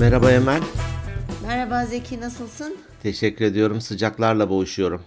Merhaba 0.00 0.30
Emel. 0.30 0.62
Merhaba 1.46 1.86
Zeki 1.86 2.20
nasılsın? 2.20 2.76
Teşekkür 3.02 3.44
ediyorum. 3.44 3.80
Sıcaklarla 3.80 4.50
boğuşuyorum. 4.50 5.02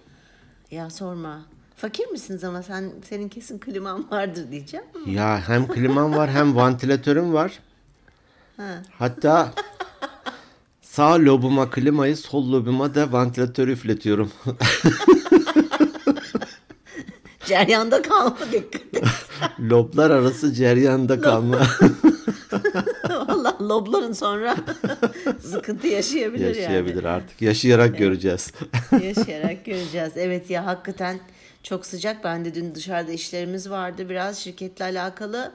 Ya 0.70 0.90
sorma. 0.90 1.40
Fakir 1.76 2.06
misiniz 2.06 2.44
ama 2.44 2.62
sen 2.62 2.92
senin 3.08 3.28
kesin 3.28 3.58
kliman 3.58 4.06
vardır 4.10 4.50
diyeceğim. 4.50 4.86
Ya 5.06 5.42
hem 5.48 5.68
klimam 5.68 6.16
var 6.16 6.30
hem 6.30 6.56
vantilatörüm 6.56 7.32
var. 7.32 7.58
Ha. 8.56 8.82
Hatta 8.98 9.52
sağ 10.82 11.12
lobuma 11.18 11.70
klimayı, 11.70 12.16
sol 12.16 12.52
lobuma 12.52 12.94
da 12.94 13.12
vantilatörü 13.12 13.72
üfletiyorum. 13.72 14.32
Ceryanda 17.44 18.02
kalma 18.02 18.36
dikkat 18.52 18.82
et. 18.94 19.04
Loblar 19.60 20.10
arası 20.10 20.52
ceryanda 20.54 21.20
kalma 21.20 21.58
lobların 23.72 24.12
sonra 24.12 24.56
sıkıntı 25.40 25.86
yaşayabilir, 25.86 26.56
yaşayabilir 26.56 27.04
artık. 27.04 27.42
Yaşayarak 27.42 27.98
göreceğiz. 27.98 28.52
yani. 28.92 29.04
Yaşayarak 29.06 29.64
göreceğiz. 29.64 30.12
Evet 30.16 30.50
ya 30.50 30.66
hakikaten 30.66 31.20
çok 31.62 31.86
sıcak. 31.86 32.24
Ben 32.24 32.44
de 32.44 32.54
dün 32.54 32.74
dışarıda 32.74 33.12
işlerimiz 33.12 33.70
vardı 33.70 34.08
biraz 34.08 34.38
şirketle 34.38 34.84
alakalı. 34.84 35.52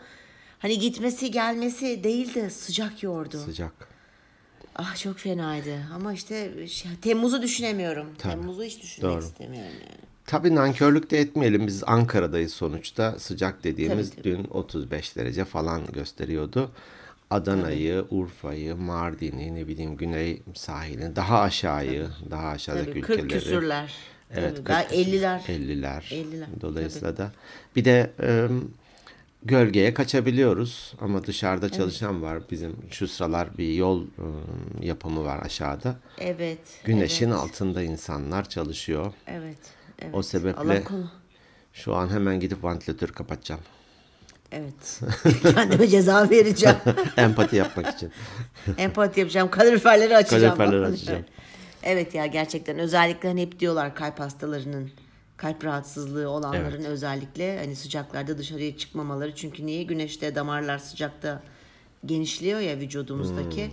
Hani 0.60 0.80
gitmesi 0.80 1.32
gelmesi 1.32 2.04
değil 2.04 2.36
de 2.36 2.50
sıcak 2.50 3.04
yordu. 3.04 3.38
Sıcak. 3.46 3.74
Ah 4.76 4.96
çok 4.96 5.18
fenaydı. 5.18 5.76
Ama 5.96 6.14
işte 6.14 6.68
şey, 6.68 6.92
Temmuz'u 7.02 7.42
düşünemiyorum. 7.42 8.08
Tabii. 8.18 8.34
Temmuz'u 8.34 8.64
hiç 8.64 8.82
düşünmek 8.84 9.12
Doğru. 9.14 9.24
istemiyorum 9.24 9.72
yani. 9.82 9.98
Tabii 10.26 10.56
nankörlük 10.56 11.12
de 11.12 11.20
etmeyelim. 11.20 11.68
Biz 11.68 11.84
Ankara'dayız 11.88 12.54
sonuçta. 12.54 13.20
Sıcak 13.20 13.64
dediğimiz 13.64 14.10
Tabii, 14.12 14.22
tabii. 14.22 14.38
dün 14.38 14.44
35 14.52 15.16
derece 15.16 15.46
falan 15.46 15.86
gösteriyordu. 15.94 16.72
Adana'yı, 17.30 18.06
Urfa'yı, 18.10 18.76
Mardin'i, 18.76 19.56
ne 19.56 19.68
bileyim 19.68 19.98
Güney 19.98 20.42
sahilini, 20.54 21.16
daha 21.16 21.42
aşağıyı, 21.42 22.08
daha 22.32 22.48
aşağıdaki 22.48 22.90
Tabii 22.90 23.00
ülkeleri. 23.00 23.22
40 23.22 23.32
küsürler. 23.32 23.94
Evet, 24.32 24.56
Tabii, 24.56 24.66
daha 24.66 24.82
40 24.82 24.90
küsür. 24.90 25.04
50'ler. 25.04 25.40
50'ler. 25.40 26.02
50'ler, 26.02 26.62
Dolayısıyla 26.62 27.18
da 27.18 27.32
bir 27.76 27.86
de 27.86 28.12
e, 28.22 28.48
gölgeye 29.44 29.94
kaçabiliyoruz 29.94 30.94
ama 31.02 31.24
dışarıda 31.24 31.70
çalışan 31.70 32.22
var. 32.22 32.40
Bizim 32.52 32.76
şu 32.92 33.08
sıralar 33.08 33.58
bir 33.58 33.74
yol 33.74 34.04
e, 34.04 34.06
yapımı 34.82 35.26
var 35.26 35.46
aşağıda. 35.46 35.96
Evet. 36.18 36.60
Güneşin 36.84 37.30
evet, 37.30 37.38
altında 37.38 37.82
insanlar 37.82 38.50
çalışıyor. 38.50 39.14
Evet. 39.28 39.58
evet. 40.00 40.16
O 40.16 40.24
sebeple 40.24 40.60
Allah 40.60 41.10
şu 41.74 41.96
an 41.96 42.10
hemen 42.10 42.40
gidip 42.40 42.64
vantilatörü 42.64 43.12
kapatacağım. 43.12 43.62
Evet. 44.52 45.02
Kendime 45.56 45.88
ceza 45.88 46.30
vereceğim. 46.30 46.78
Empati 47.18 47.56
yapmak 47.56 47.96
için. 47.96 48.12
Empati 48.78 49.20
yapacağım. 49.20 49.50
Kaloriferleri 49.52 50.18
açacağım. 50.18 50.58
Kaloriferleri 50.58 50.94
açacağım. 50.94 51.26
Evet 51.84 52.16
ya 52.16 52.26
gerçekten 52.26 52.80
özellikle 52.80 53.28
hani 53.30 53.42
hep 53.42 53.60
diyorlar 53.60 53.96
kalp 53.96 54.20
hastalarının 54.20 54.92
kalp 55.38 55.66
rahatsızlığı 55.66 56.30
olanların 56.30 56.84
özellikle 56.84 57.58
hani 57.60 57.76
sıcaklarda 57.76 58.38
dışarıya 58.38 58.78
çıkmamaları 58.78 59.36
çünkü 59.36 59.66
niye 59.66 59.84
güneşte 59.84 60.36
damarlar 60.36 60.78
sıcakta 60.78 61.42
genişliyor 62.06 62.60
ya 62.60 62.78
vücudumuzdaki 62.80 63.66
Hmm. 63.66 63.72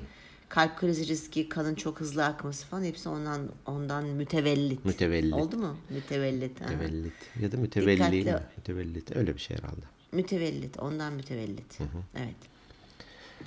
kalp 0.49 0.79
krizi 0.79 1.07
riski 1.09 1.49
kanın 1.49 1.75
çok 1.75 2.01
hızlı 2.01 2.25
akması 2.25 2.67
falan 2.67 2.85
hepsi 2.85 3.09
ondan 3.09 3.41
ondan 3.67 4.05
mütevellit. 4.05 4.85
Mütevellit. 4.85 5.35
Oldu 5.35 5.57
mu? 5.57 5.77
Mütevellit. 5.91 6.61
ha. 6.61 6.65
Mütevellit 6.71 7.13
ya 7.41 7.53
da 7.53 7.57
mütevelli 7.57 8.13
Dikkatli. 8.13 8.43
Mütevellit 8.57 9.17
öyle 9.17 9.35
bir 9.35 9.41
şey 9.41 9.57
herhalde. 9.57 9.85
Mütevellit. 10.15 10.79
Ondan 10.79 11.13
mütevellit. 11.13 11.79
Evet. 12.17 12.35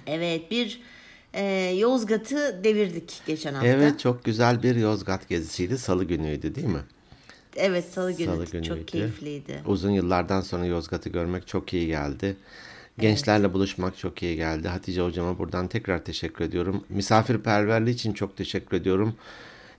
Evet 0.07 0.51
bir 0.51 0.81
e, 1.33 1.43
Yozgat'ı 1.77 2.61
devirdik 2.63 3.21
geçen 3.27 3.53
hafta. 3.53 3.67
Evet 3.67 3.99
çok 3.99 4.23
güzel 4.23 4.63
bir 4.63 4.75
Yozgat 4.75 5.29
gezisiydi. 5.29 5.77
Salı 5.77 6.03
günüydü 6.03 6.55
değil 6.55 6.67
mi? 6.67 6.81
Evet 7.55 7.85
salı 7.85 8.11
günü. 8.11 8.27
Salı 8.27 8.45
günüydü. 8.45 8.67
Çok 8.67 8.87
keyifliydi. 8.87 9.61
Uzun 9.65 9.91
yıllardan 9.91 10.41
sonra 10.41 10.65
Yozgat'ı 10.65 11.09
görmek 11.09 11.47
çok 11.47 11.73
iyi 11.73 11.87
geldi. 11.87 12.37
Gençlerle 12.99 13.53
buluşmak 13.53 13.97
çok 13.97 14.23
iyi 14.23 14.35
geldi. 14.35 14.67
Hatice 14.67 15.01
hocama 15.01 15.37
buradan 15.39 15.67
tekrar 15.67 16.03
teşekkür 16.03 16.45
ediyorum. 16.45 16.83
Misafirperverliği 16.89 17.95
için 17.95 18.13
çok 18.13 18.37
teşekkür 18.37 18.77
ediyorum. 18.77 19.15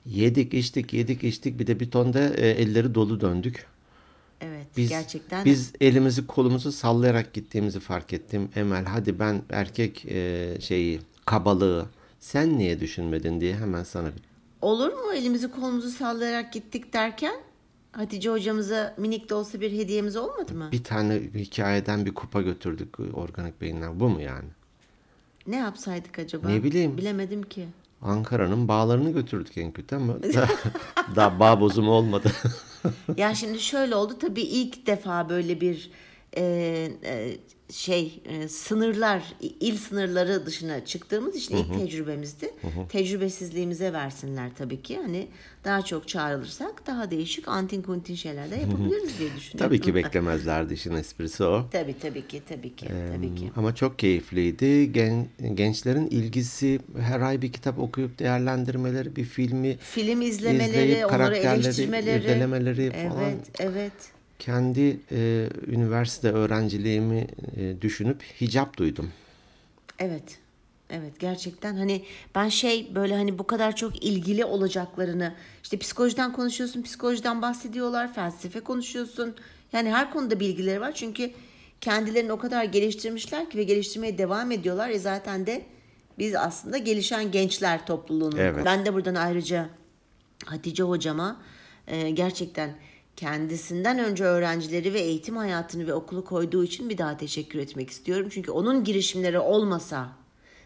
Yedik 0.07 0.55
içtik 0.55 0.93
yedik 0.93 1.25
içtik 1.25 1.59
bir 1.59 1.67
de 1.67 1.81
bir 1.81 1.91
ton 1.91 2.13
da 2.13 2.35
e, 2.35 2.49
elleri 2.49 2.95
dolu 2.95 3.21
döndük. 3.21 3.67
Evet 4.41 4.67
Biz, 4.77 4.89
gerçekten. 4.89 5.45
biz 5.45 5.73
elimizi 5.81 6.27
kolumuzu 6.27 6.73
sallayarak 6.73 7.33
gittiğimizi 7.33 7.81
fark 7.81 8.13
ettim. 8.13 8.49
Emel 8.57 8.85
hadi 8.85 9.19
ben 9.19 9.43
erkek 9.51 10.05
e, 10.07 10.57
şeyi 10.61 11.01
kabalığı 11.25 11.87
sen 12.21 12.59
niye 12.59 12.81
düşünmedin 12.81 13.41
diye 13.41 13.57
hemen 13.57 13.83
sana 13.83 14.07
bir 14.07 14.23
Olur 14.63 14.93
mu 14.93 15.13
elimizi 15.15 15.51
kolumuzu 15.51 15.91
sallayarak 15.91 16.53
gittik 16.53 16.93
derken 16.93 17.35
Hatice 17.93 18.31
hocamıza 18.31 18.95
minik 18.99 19.31
de 19.31 19.35
olsa 19.35 19.61
bir 19.61 19.73
hediyemiz 19.73 20.17
olmadı 20.17 20.55
mı? 20.55 20.69
bir 20.73 20.85
tane 20.85 21.21
hikayeden 21.35 22.07
bir 22.07 22.15
kupa 22.15 22.43
götürdük 22.43 23.01
organik 23.15 23.61
beyinler. 23.61 24.01
Bu 24.01 24.09
mu 24.09 24.21
yani? 24.23 24.49
Ne 25.47 25.57
yapsaydık 25.57 26.19
acaba? 26.19 26.49
Ne 26.49 26.63
bileyim. 26.65 26.97
Bilemedim 26.99 27.43
ki. 27.43 27.69
Ankara'nın 28.03 28.69
bağlarını 28.69 29.11
götürdük 29.11 29.59
en 29.59 29.73
kötü 29.73 29.97
ama 29.97 30.15
daha 31.17 31.41
bağ 31.41 31.61
bozumu 31.61 31.91
olmadı. 31.91 32.33
ya 33.17 33.35
şimdi 33.35 33.61
şöyle 33.61 33.95
oldu 33.95 34.19
tabii 34.21 34.43
ilk 34.43 34.87
defa 34.87 35.29
böyle 35.29 35.61
bir 35.61 35.91
e, 36.39 36.43
e, 37.05 37.37
şey 37.71 38.23
e, 38.27 38.49
sınırlar 38.49 39.23
il 39.41 39.77
sınırları 39.77 40.47
dışına 40.47 40.85
çıktığımız 40.85 41.37
için 41.37 41.57
ilk 41.57 41.75
tecrübemizdi. 41.79 42.51
Tecrübesizliğimize 42.89 43.93
versinler 43.93 44.51
tabii 44.59 44.83
ki. 44.83 44.97
Hani 44.97 45.27
daha 45.65 45.83
çok 45.83 46.09
çağrılırsak 46.09 46.87
daha 46.87 47.11
değişik 47.11 47.49
antin 47.49 47.83
kuntin 47.83 48.15
şeyler 48.15 48.51
de 48.51 48.55
yapabiliriz 48.57 49.19
diye 49.19 49.29
düşünüyorum. 49.37 49.59
Tabii 49.59 49.81
ki 49.81 49.95
beklemezlerdi 49.95 50.75
işin 50.75 50.93
esprisi 50.95 51.45
o. 51.45 51.67
Tabii 51.73 51.99
tabii 51.99 52.27
ki 52.29 52.43
tabii 52.49 52.77
ki 52.77 52.87
tabii 53.15 53.35
ki. 53.35 53.51
Ama 53.57 53.75
çok 53.75 53.99
keyifliydi. 53.99 54.93
Gen, 54.93 55.27
gençlerin 55.55 56.07
ilgisi 56.07 56.81
her 56.99 57.21
ay 57.21 57.43
bir 57.43 57.53
kitap 57.53 57.79
okuyup 57.79 58.19
değerlendirmeleri, 58.19 59.17
bir 59.17 59.25
filmi 59.25 59.77
Film 59.79 60.23
izlemeleri, 60.23 60.69
izleyip 60.69 61.07
onları 61.13 61.37
eleştirmeleri. 61.37 62.23
irdelemeleri 62.25 62.91
falan. 62.91 63.23
Evet, 63.31 63.61
evet. 63.61 63.93
Kendi 64.39 65.01
e, 65.13 65.49
üniversite 65.67 66.33
öğrenciliğimi 66.33 67.27
e, 67.57 67.83
düşünüp 67.83 68.23
hicap 68.41 68.77
duydum. 68.77 69.13
Evet. 69.99 70.39
Evet 70.91 71.21
gerçekten 71.21 71.77
hani 71.77 72.05
ben 72.35 72.49
şey 72.49 72.95
böyle 72.95 73.15
hani 73.15 73.39
bu 73.39 73.47
kadar 73.47 73.77
çok 73.77 74.05
ilgili 74.05 74.45
olacaklarını 74.45 75.35
işte 75.63 75.79
psikolojiden 75.79 76.33
konuşuyorsun 76.33 76.83
psikolojiden 76.83 77.43
bahsediyorlar 77.43 78.15
felsefe 78.15 78.61
konuşuyorsun 78.61 79.35
yani 79.73 79.91
her 79.91 80.11
konuda 80.11 80.41
bilgileri 80.41 80.81
var 80.81 80.93
çünkü 80.95 81.31
kendilerini 81.81 82.33
o 82.33 82.39
kadar 82.39 82.65
geliştirmişler 82.65 83.51
ki 83.51 83.59
ve 83.59 83.63
geliştirmeye 83.63 84.19
devam 84.19 84.51
ediyorlar 84.51 84.89
e 84.91 84.99
zaten 84.99 85.47
de 85.47 85.63
biz 86.19 86.35
aslında 86.35 86.79
gelişen 86.79 87.31
gençler 87.31 87.87
topluluğunun 87.87 88.37
Evet. 88.37 88.65
ben 88.65 88.87
de 88.87 88.95
buradan 88.95 89.15
ayrıca 89.15 89.69
Hatice 90.45 90.83
hocama 90.83 91.43
e, 91.87 92.11
gerçekten 92.11 92.77
kendisinden 93.19 93.99
önce 93.99 94.25
öğrencileri 94.25 94.95
ve 94.95 95.01
eğitim 95.01 95.37
hayatını 95.37 95.87
ve 95.87 95.95
okulu 95.95 96.25
koyduğu 96.25 96.65
için 96.65 96.89
bir 96.89 96.99
daha 96.99 97.17
teşekkür 97.17 97.59
etmek 97.59 97.91
istiyorum. 97.91 98.29
Çünkü 98.31 98.51
onun 98.51 98.85
girişimleri 98.85 99.39
olmasa 99.39 100.09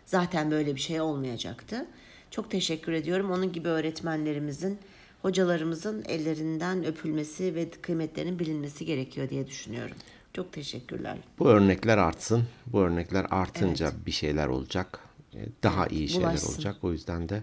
zaten 0.05 0.51
böyle 0.51 0.75
bir 0.75 0.81
şey 0.81 1.01
olmayacaktı. 1.01 1.87
Çok 2.31 2.51
teşekkür 2.51 2.93
ediyorum. 2.93 3.31
Onun 3.31 3.53
gibi 3.53 3.69
öğretmenlerimizin, 3.69 4.79
hocalarımızın 5.23 6.05
ellerinden 6.09 6.85
öpülmesi 6.85 7.55
ve 7.55 7.71
kıymetlerinin 7.71 8.39
bilinmesi 8.39 8.85
gerekiyor 8.87 9.29
diye 9.31 9.47
düşünüyorum. 9.47 9.97
Çok 10.33 10.53
teşekkürler. 10.53 11.19
Bu 11.39 11.49
örnekler 11.49 11.99
artsın. 11.99 12.45
Bu 12.67 12.81
örnekler 12.81 13.27
artınca 13.31 13.93
bir 14.07 14.13
şeyler 14.13 14.47
olacak. 14.47 14.99
E, 15.35 15.41
Daha 15.63 15.87
iyi 15.87 16.09
şeyler 16.09 16.29
bulaşsın. 16.29 16.55
olacak. 16.55 16.77
O 16.83 16.93
yüzden 16.93 17.29
de 17.29 17.43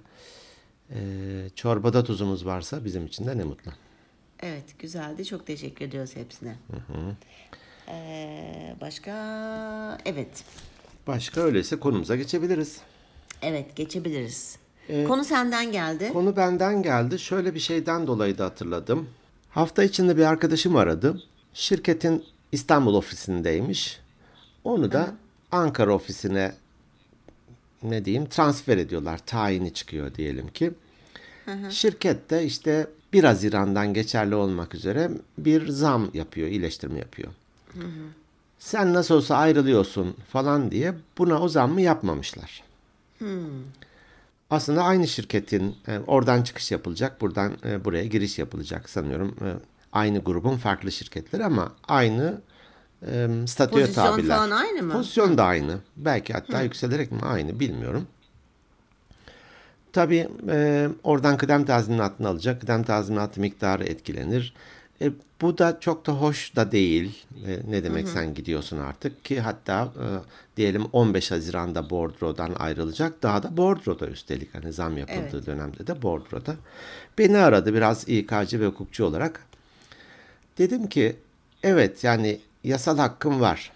e, 0.89 0.99
çorbada 1.55 2.03
tuzumuz 2.03 2.45
varsa 2.45 2.85
bizim 2.85 3.05
için 3.05 3.27
de 3.27 3.37
ne 3.37 3.43
mutlu. 3.43 3.71
Evet 4.43 4.79
güzeldi. 4.79 5.25
Çok 5.25 5.47
teşekkür 5.47 5.85
ediyoruz 5.85 6.15
hepsine. 6.15 6.55
Ee, 7.87 8.75
başka? 8.81 9.11
Evet. 10.05 10.43
Başka 11.07 11.41
öyleyse 11.41 11.79
konumuza 11.79 12.15
geçebiliriz. 12.15 12.77
Evet 13.41 13.75
geçebiliriz. 13.75 14.57
Konu 15.07 15.23
senden 15.23 15.71
geldi. 15.71 16.09
Konu 16.13 16.35
benden 16.35 16.83
geldi. 16.83 17.19
Şöyle 17.19 17.55
bir 17.55 17.59
şeyden 17.59 18.07
dolayı 18.07 18.37
da 18.37 18.45
hatırladım. 18.45 19.09
Hafta 19.49 19.83
içinde 19.83 20.17
bir 20.17 20.23
arkadaşım 20.23 20.75
aradı. 20.75 21.23
Şirketin 21.53 22.25
İstanbul 22.51 22.93
ofisindeymiş. 22.93 23.99
Onu 24.63 24.91
da 24.91 25.11
Ankara 25.51 25.93
ofisine 25.93 26.55
ne 27.83 28.05
diyeyim 28.05 28.29
transfer 28.29 28.77
ediyorlar. 28.77 29.17
Tayini 29.25 29.73
çıkıyor 29.73 30.15
diyelim 30.15 30.47
ki. 30.47 30.71
Şirket 31.69 32.29
de 32.29 32.43
işte 32.45 32.87
1 33.13 33.23
Haziran'dan 33.23 33.93
geçerli 33.93 34.35
olmak 34.35 34.75
üzere 34.75 35.11
bir 35.37 35.67
zam 35.67 36.09
yapıyor, 36.13 36.47
iyileştirme 36.47 36.99
yapıyor. 36.99 37.31
Sen 38.59 38.93
nasıl 38.93 39.15
olsa 39.15 39.35
ayrılıyorsun 39.35 40.15
falan 40.31 40.71
diye 40.71 40.93
buna 41.17 41.41
o 41.41 41.49
zammı 41.49 41.81
yapmamışlar. 41.81 42.63
aslında 44.49 44.83
aynı 44.83 45.07
şirketin 45.07 45.75
e, 45.87 45.99
oradan 46.07 46.41
çıkış 46.43 46.71
yapılacak, 46.71 47.21
buradan 47.21 47.53
e, 47.65 47.85
buraya 47.85 48.05
giriş 48.05 48.39
yapılacak 48.39 48.89
sanıyorum. 48.89 49.35
E, 49.41 49.47
aynı 49.93 50.19
grubun 50.19 50.57
farklı 50.57 50.91
şirketleri 50.91 51.45
ama 51.45 51.71
aynı 51.87 52.41
e, 53.07 53.27
statüye 53.47 53.85
Pozisyon 53.85 54.05
tabiler. 54.05 54.35
falan 54.37 54.51
aynı 54.51 54.83
mı? 54.83 54.93
Pozisyon 54.93 55.37
da 55.37 55.43
aynı. 55.43 55.77
Belki 55.97 56.33
hatta 56.33 56.61
yükselerek 56.61 57.11
mi 57.11 57.21
aynı 57.21 57.59
bilmiyorum. 57.59 58.07
Tabii 59.93 60.27
e, 60.49 60.87
oradan 61.03 61.37
kıdem 61.37 61.65
tazminatını 61.65 62.27
alacak. 62.27 62.61
Kıdem 62.61 62.83
tazminatı 62.83 63.41
miktarı 63.41 63.83
etkilenir. 63.83 64.53
E, 65.01 65.11
bu 65.41 65.57
da 65.57 65.77
çok 65.79 66.05
da 66.07 66.11
hoş 66.11 66.55
da 66.55 66.71
değil. 66.71 67.25
E, 67.47 67.59
ne 67.71 67.83
demek 67.83 68.07
sen 68.07 68.33
gidiyorsun 68.33 68.77
artık 68.77 69.25
ki 69.25 69.39
hatta 69.39 69.83
e, 69.83 70.05
diyelim 70.57 70.85
15 70.93 71.31
Haziran'da 71.31 71.89
bordrodan 71.89 72.55
ayrılacak. 72.59 73.23
Daha 73.23 73.43
da 73.43 73.57
bordroda 73.57 74.07
üstelik 74.07 74.55
hani 74.55 74.73
zam 74.73 74.97
yapıldığı 74.97 75.37
Evet. 75.37 75.45
dönemde 75.45 75.87
de 75.87 76.01
bordroda. 76.01 76.55
Beni 77.17 77.37
aradı 77.37 77.73
biraz 77.73 78.09
İK'cı 78.09 78.59
ve 78.59 78.65
hukukçu 78.65 79.05
olarak. 79.05 79.45
Dedim 80.57 80.87
ki 80.87 81.15
evet 81.63 82.03
yani 82.03 82.39
yasal 82.63 82.97
hakkım 82.97 83.41
var. 83.41 83.71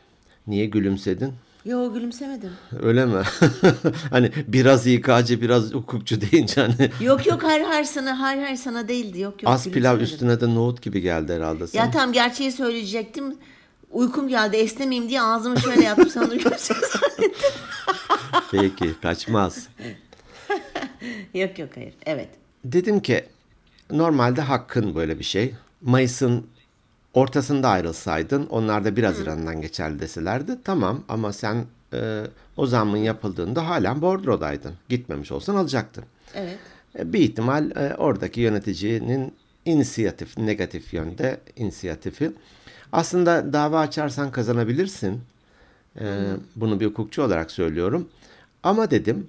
Niye 0.48 0.66
gülümsedin? 0.66 1.33
Yo 1.65 1.94
gülümsemedim. 1.94 2.51
Öyle 2.81 3.06
mi? 3.06 3.24
hani 4.10 4.31
biraz 4.48 4.88
İK'cı 4.88 5.42
biraz 5.42 5.74
hukukçu 5.74 6.21
deyince 6.21 6.62
hani 6.62 6.89
Yok 7.01 7.27
yok 7.27 7.44
hayır 7.44 7.62
hayır 7.63 7.86
sana 7.86 8.19
hayır 8.19 8.42
hayır 8.42 8.57
sana 8.57 8.88
değildi. 8.88 9.19
Yok 9.19 9.44
yok 9.44 9.51
az 9.54 9.68
pilav 9.69 10.00
üstüne 10.00 10.42
de 10.42 10.56
nohut 10.56 10.81
gibi 10.81 11.01
geldi 11.01 11.33
herhalde 11.33 11.68
sana. 11.68 11.86
Ya 11.86 11.92
tam 11.92 12.13
gerçeği 12.13 12.51
söyleyecektim. 12.51 13.36
Uykum 13.92 14.27
geldi 14.27 14.56
esnemeyeyim 14.56 15.10
diye 15.10 15.21
ağzımı 15.21 15.60
şöyle 15.60 15.83
yaptım 15.83 16.10
sana 16.10 16.25
zannettim. 16.27 17.31
Peki 18.51 18.94
kaçmaz. 19.01 19.68
Yok 21.33 21.59
yok 21.59 21.69
hayır 21.75 21.94
evet. 22.06 22.30
Dedim 22.66 23.00
ki 23.00 23.25
normalde 23.92 24.42
hakkın 24.42 24.95
böyle 24.95 25.19
bir 25.19 25.24
şey. 25.24 25.54
Mayıs'ın 25.81 26.48
ortasında 27.13 27.69
ayrılsaydın 27.69 28.45
onlar 28.45 28.86
da 28.86 28.95
1 28.95 29.04
Haziran'dan 29.04 29.62
geçerli 29.62 30.00
deselerdi 30.00 30.51
tamam 30.63 31.04
ama 31.10 31.33
sen 31.33 31.65
e, 31.94 32.24
o 32.57 32.65
zammın 32.65 32.98
yapıldığında 32.98 33.69
halen 33.69 34.01
bordrodaydın. 34.01 34.74
Gitmemiş 34.89 35.31
olsan 35.31 35.56
alacaktın. 35.56 36.04
Evet. 36.36 36.57
E, 37.00 37.13
Bir 37.13 37.19
ihtimal 37.19 37.71
e, 37.71 37.95
oradaki 37.95 38.42
yöneticinin 38.42 39.33
inisiyatif, 39.65 40.38
negatif 40.38 40.94
yönde 40.94 41.39
inisiyatifi. 41.56 42.31
Aslında 42.92 43.54
dava 43.54 43.80
açarsan 43.80 44.31
kazanabilirsin. 44.31 45.21
E, 46.00 46.06
bunu 46.56 46.80
bir 46.80 46.86
hukukçu 46.86 47.24
olarak 47.24 47.51
söylüyorum. 47.51 48.09
Ama 48.63 48.92
dedim 48.92 49.27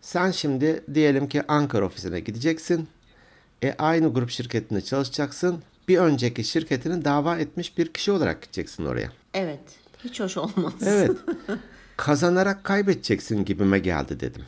sen 0.00 0.30
şimdi 0.30 0.82
diyelim 0.94 1.28
ki 1.28 1.42
Ankara 1.48 1.86
ofisine 1.86 2.20
gideceksin. 2.20 2.88
E, 3.64 3.74
aynı 3.78 4.12
grup 4.12 4.30
şirketinde 4.30 4.80
çalışacaksın. 4.80 5.62
Bir 5.88 5.98
önceki 5.98 6.44
şirketini 6.44 7.04
dava 7.04 7.38
etmiş 7.38 7.78
bir 7.78 7.92
kişi 7.92 8.12
olarak 8.12 8.42
gideceksin 8.42 8.84
oraya. 8.84 9.12
Evet. 9.34 9.60
Hiç 10.04 10.20
hoş 10.20 10.36
olmaz. 10.36 10.72
Evet. 10.86 11.16
Kazanarak 11.96 12.64
kaybedeceksin 12.64 13.44
gibime 13.44 13.78
geldi 13.78 14.20
dedim. 14.20 14.42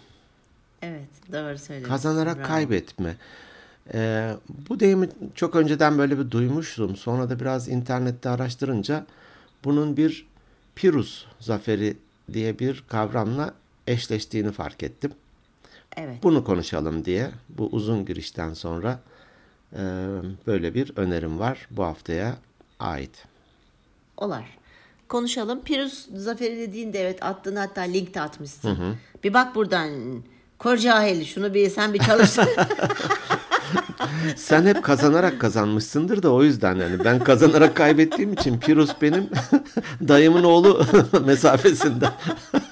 Evet 0.82 1.08
doğru 1.32 1.58
söylüyorsun. 1.58 1.94
Kazanarak 1.94 2.36
Bravo. 2.38 2.46
kaybetme. 2.46 3.16
Ee, 3.94 4.34
bu 4.68 4.80
deyimi 4.80 5.08
çok 5.34 5.56
önceden 5.56 5.98
böyle 5.98 6.18
bir 6.18 6.30
duymuştum. 6.30 6.96
Sonra 6.96 7.30
da 7.30 7.40
biraz 7.40 7.68
internette 7.68 8.28
araştırınca 8.28 9.06
bunun 9.64 9.96
bir 9.96 10.26
Pirus 10.74 11.24
zaferi 11.40 11.96
diye 12.32 12.58
bir 12.58 12.84
kavramla 12.88 13.54
eşleştiğini 13.86 14.52
fark 14.52 14.82
ettim. 14.82 15.12
Evet. 15.96 16.22
Bunu 16.22 16.44
konuşalım 16.44 17.04
diye 17.04 17.30
bu 17.48 17.68
uzun 17.72 18.04
girişten 18.06 18.54
sonra 18.54 19.00
böyle 20.46 20.74
bir 20.74 20.92
önerim 20.96 21.38
var 21.38 21.66
bu 21.70 21.84
haftaya 21.84 22.36
ait. 22.80 23.24
Olar. 24.16 24.58
Konuşalım. 25.08 25.60
Pirus 25.60 26.06
Zaferi 26.14 26.58
dediğinde 26.58 27.00
evet 27.00 27.22
attığını 27.22 27.58
hatta 27.58 27.80
link 27.80 28.14
de 28.14 28.20
atmışsın. 28.20 28.96
Bir 29.24 29.34
bak 29.34 29.54
buradan. 29.54 29.90
Kor 30.58 30.76
cahil 30.76 31.24
şunu 31.24 31.54
bir 31.54 31.70
sen 31.70 31.94
bir 31.94 31.98
çalış. 31.98 32.30
Sen 34.36 34.66
hep 34.66 34.82
kazanarak 34.82 35.40
kazanmışsındır 35.40 36.22
da 36.22 36.32
o 36.32 36.42
yüzden 36.42 36.76
yani 36.76 37.04
ben 37.04 37.24
kazanarak 37.24 37.74
kaybettiğim 37.74 38.32
için 38.32 38.60
Pirus 38.60 38.90
benim 39.02 39.30
dayımın 40.08 40.44
oğlu 40.44 40.86
mesafesinde. 41.26 42.08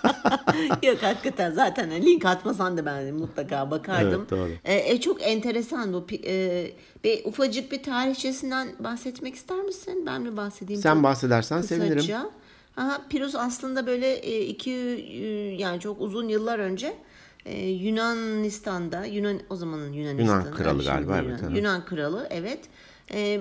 Yok 0.82 1.02
hakikaten 1.02 1.50
zaten 1.50 1.90
link 1.90 2.24
atmasan 2.24 2.76
da 2.76 2.86
ben 2.86 3.14
mutlaka 3.14 3.70
bakardım. 3.70 4.20
Evet, 4.20 4.30
doğru. 4.30 4.50
E, 4.64 4.74
e, 4.74 5.00
çok 5.00 5.22
enteresan 5.22 5.92
bu. 5.92 6.06
E, 6.26 6.66
bir 7.04 7.24
ufacık 7.24 7.72
bir 7.72 7.82
tarihçesinden 7.82 8.68
bahsetmek 8.78 9.34
ister 9.34 9.58
misin? 9.58 10.04
Ben 10.06 10.22
mi 10.22 10.36
bahsedeyim? 10.36 10.82
Sen 10.82 11.02
bahsedersen 11.02 11.62
sevinirim. 11.62 11.96
kısaca. 11.96 12.30
Aha, 12.76 13.02
Pirus 13.10 13.34
aslında 13.34 13.86
böyle 13.86 14.12
e, 14.14 14.40
iki 14.40 14.72
e, 14.72 15.26
yani 15.54 15.80
çok 15.80 16.00
uzun 16.00 16.28
yıllar 16.28 16.58
önce 16.58 16.96
e, 17.46 17.68
Yunanistan'da 17.68 19.04
Yunan 19.04 19.40
o 19.50 19.56
zamanın 19.56 19.92
Yunanistan'ı 19.92 20.40
Yunan 20.40 20.54
kralı 20.54 20.84
galiba, 20.84 21.18
Yunan, 21.18 21.38
evet. 21.44 21.56
Yunan 21.56 21.84
kralı 21.84 22.26
evet. 22.30 22.60
E, 23.12 23.40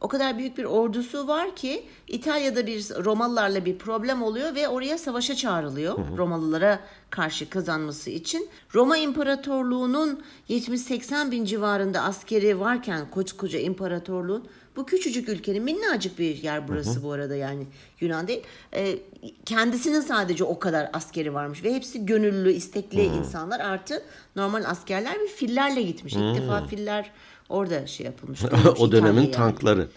o 0.00 0.08
kadar 0.08 0.38
büyük 0.38 0.58
bir 0.58 0.64
ordusu 0.64 1.28
var 1.28 1.56
ki 1.56 1.84
İtalya'da 2.08 2.66
bir 2.66 3.04
Romalılarla 3.04 3.64
bir 3.64 3.78
problem 3.78 4.22
oluyor 4.22 4.54
ve 4.54 4.68
oraya 4.68 4.98
savaşa 4.98 5.34
çağrılıyor. 5.34 5.98
Romalılara 6.18 6.80
karşı 7.10 7.50
kazanması 7.50 8.10
için. 8.10 8.48
Roma 8.74 8.96
İmparatorluğu'nun 8.96 10.22
70-80 10.48 11.30
bin 11.30 11.44
civarında 11.44 12.02
askeri 12.02 12.60
varken 12.60 13.10
koskoca 13.10 13.58
imparatorluğun 13.58 14.48
bu 14.76 14.86
küçücük 14.86 15.28
ülkenin 15.28 15.62
minnacık 15.62 16.18
bir 16.18 16.42
yer 16.42 16.68
burası 16.68 17.02
bu 17.02 17.12
arada 17.12 17.36
yani 17.36 17.66
Yunan 18.00 18.28
değil. 18.28 18.42
Ee, 18.74 18.98
kendisinin 19.44 20.00
sadece 20.00 20.44
o 20.44 20.58
kadar 20.58 20.90
askeri 20.92 21.34
varmış 21.34 21.64
ve 21.64 21.74
hepsi 21.74 22.06
gönüllü, 22.06 22.52
istekli 22.52 23.04
insanlar 23.04 23.60
artı 23.60 24.02
normal 24.36 24.64
askerler 24.64 25.20
ve 25.20 25.26
fillerle 25.26 25.82
gitmiş. 25.82 26.14
İlk 26.14 26.42
defa 26.42 26.66
filler 26.66 27.10
orada 27.50 27.86
şey 27.86 28.06
yapılmış. 28.06 28.40
o 28.78 28.92
dönemin 28.92 29.10
İtalya'ya 29.10 29.22
yani. 29.22 29.30
tankları. 29.32 29.88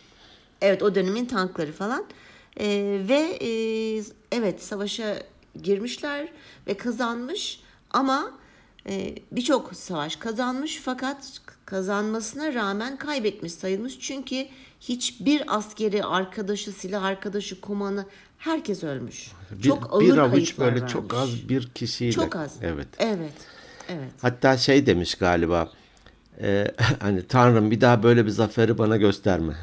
Evet 0.62 0.84
o 0.84 0.96
dönemin 0.96 1.26
tankları 1.26 1.72
falan. 1.72 2.06
Ee, 2.60 3.02
ve 3.10 3.38
e, 3.42 3.50
evet 4.32 4.64
savaşa 4.64 5.18
girmişler 5.64 6.28
ve 6.68 6.78
kazanmış 6.78 7.60
ama 7.92 8.32
e, 8.90 9.16
birçok 9.32 9.76
savaş 9.76 10.16
kazanmış 10.16 10.82
fakat 10.84 11.42
kazanmasına 11.66 12.54
rağmen 12.54 12.98
kaybetmiş 12.98 13.54
sayılmış. 13.54 14.00
Çünkü 14.00 14.48
hiçbir 14.80 15.58
askeri 15.58 16.04
arkadaşı, 16.04 16.72
silah 16.72 17.04
arkadaşı, 17.04 17.62
kumanı 17.62 18.06
herkes 18.38 18.84
ölmüş. 18.84 19.32
Bir, 19.52 19.64
çok 19.64 19.94
ağır 19.94 20.02
bir 20.02 20.18
avuç 20.18 20.60
böyle 20.60 20.88
çok 20.88 21.14
vermiş. 21.14 21.34
az 21.34 21.50
bir 21.50 21.70
kişiyle. 21.70 22.12
Çok 22.12 22.36
az. 22.36 22.56
Evet. 22.62 22.88
Evet. 23.00 23.34
Evet. 23.90 24.12
Hatta 24.22 24.58
şey 24.58 24.86
demiş 24.86 25.16
galiba. 25.16 25.72
E, 26.42 26.68
hani 27.00 27.28
Tanrım 27.28 27.72
bir 27.72 27.82
daha 27.82 28.04
böyle 28.04 28.26
bir 28.26 28.30
zaferi 28.32 28.78
bana 28.78 28.98
gösterme. 28.98 29.54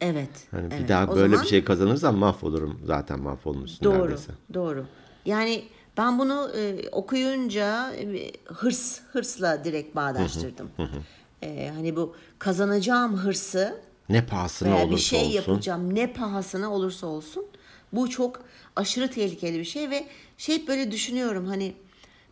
Evet. 0.00 0.28
Hani 0.50 0.66
evet. 0.70 0.82
bir 0.82 0.88
daha 0.88 1.04
O 1.06 1.16
böyle 1.16 1.28
zaman- 1.28 1.42
bir 1.44 1.48
şey 1.48 1.64
kazanırsam 1.64 2.16
mahvolurum. 2.16 2.80
Zaten 2.86 3.20
mahvolmuşsun 3.20 3.84
Doğru, 3.84 4.02
neredeyse. 4.02 4.32
doğru. 4.54 4.86
Yani 5.24 5.64
ben 5.96 6.18
bunu 6.18 6.50
e, 6.56 6.88
okuyunca 6.92 7.92
e, 7.94 8.32
hırs, 8.44 9.00
hırsla 9.12 9.64
direkt 9.64 9.96
bağdaştırdım. 9.96 10.70
E, 11.42 11.70
hani 11.74 11.96
bu 11.96 12.16
kazanacağım 12.38 13.16
hırsı 13.16 13.80
Ne 14.08 14.26
pahasına 14.26 14.76
olursa 14.76 14.90
bir 14.96 15.00
şey 15.00 15.18
olsun. 15.20 15.32
yapacağım 15.52 15.94
ne 15.94 16.12
pahasına 16.12 16.70
olursa 16.72 17.06
olsun. 17.06 17.44
Bu 17.92 18.10
çok 18.10 18.42
aşırı 18.76 19.10
tehlikeli 19.10 19.58
bir 19.58 19.64
şey 19.64 19.90
ve 19.90 20.06
şey 20.38 20.68
böyle 20.68 20.90
düşünüyorum 20.90 21.46
hani 21.46 21.74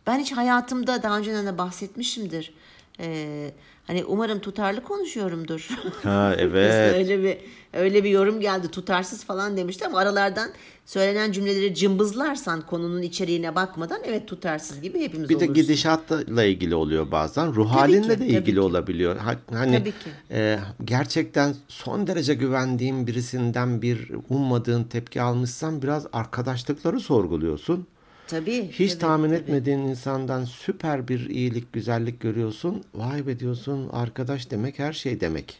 ben 0.07 0.19
hiç 0.19 0.31
hayatımda 0.31 1.03
daha 1.03 1.17
önceden 1.17 1.45
de 1.45 1.57
bahsetmişimdir. 1.57 2.53
E, 2.99 3.51
hani 3.87 4.05
umarım 4.05 4.39
tutarlı 4.39 4.83
konuşuyorumdur. 4.83 5.67
Ha 6.03 6.35
evet. 6.37 6.95
Öyle 6.95 7.23
bir 7.23 7.37
öyle 7.73 8.03
bir 8.03 8.09
yorum 8.09 8.39
geldi 8.41 8.67
tutarsız 8.71 9.23
falan 9.23 9.57
demişti 9.57 9.85
ama 9.85 9.99
aralardan 9.99 10.49
söylenen 10.85 11.31
cümleleri 11.31 11.75
cımbızlarsan 11.75 12.61
konunun 12.61 13.01
içeriğine 13.01 13.55
bakmadan 13.55 13.99
evet 14.05 14.27
tutarsız 14.27 14.81
gibi 14.81 14.99
hepimiz 15.01 15.29
Bir 15.29 15.39
de 15.39 15.45
oluruz. 15.45 15.53
gidişatla 15.61 16.43
ilgili 16.43 16.75
oluyor 16.75 17.11
bazen. 17.11 17.55
Ruh 17.55 17.69
halinle 17.71 18.01
ki, 18.01 18.09
de 18.09 18.15
tabii 18.15 18.25
ilgili 18.27 18.53
ki. 18.55 18.59
olabiliyor. 18.59 19.17
Ha- 19.17 19.35
Hani 19.53 19.77
Tabii 19.79 19.91
ki. 19.91 20.09
e, 20.31 20.59
gerçekten 20.85 21.55
son 21.67 22.07
derece 22.07 22.33
güvendiğin 22.33 23.07
birisinden 23.07 23.81
bir 23.81 24.11
ummadığın 24.29 24.83
tepki 24.83 25.21
almışsan 25.21 25.81
biraz 25.81 26.07
arkadaşlıkları 26.13 26.99
sorguluyorsun. 26.99 27.87
Tabii. 28.29 28.71
Hiç 28.71 28.91
tabii, 28.91 29.01
tahmin 29.01 29.29
tabii. 29.29 29.37
etmediğin 29.37 29.79
insandan 29.79 30.45
süper 30.45 31.07
bir 31.07 31.29
iyilik, 31.29 31.73
güzellik 31.73 32.19
görüyorsun. 32.19 32.83
Vay 32.95 33.27
be 33.27 33.39
diyorsun 33.39 33.89
arkadaş 33.89 34.51
demek 34.51 34.79
her 34.79 34.93
şey 34.93 35.21
demek. 35.21 35.59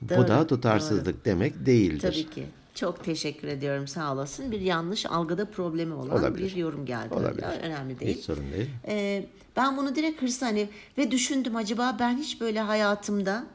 Bu 0.00 0.08
Doğru, 0.08 0.28
da 0.28 0.46
tutarsızlık 0.46 1.24
demek 1.24 1.66
değildir. 1.66 2.00
Tabii 2.00 2.30
ki. 2.30 2.46
Çok 2.74 3.04
teşekkür 3.04 3.48
ediyorum 3.48 3.88
sağ 3.88 4.12
olasın. 4.12 4.52
Bir 4.52 4.60
yanlış 4.60 5.06
algıda 5.06 5.44
problemi 5.44 5.94
olan 5.94 6.18
Olabilir. 6.18 6.50
bir 6.50 6.56
yorum 6.56 6.86
geldi. 6.86 7.14
Olabilir. 7.14 7.44
Önemli 7.62 8.00
değil. 8.00 8.16
Hiç 8.16 8.24
sorun 8.24 8.52
değil. 8.52 8.70
Ee, 8.88 9.26
ben 9.56 9.76
bunu 9.76 9.96
direkt 9.96 10.22
hırs 10.22 10.42
hani 10.42 10.68
ve 10.98 11.10
düşündüm 11.10 11.56
acaba 11.56 11.96
ben 12.00 12.16
hiç 12.16 12.40
böyle 12.40 12.60
hayatımda 12.60 13.46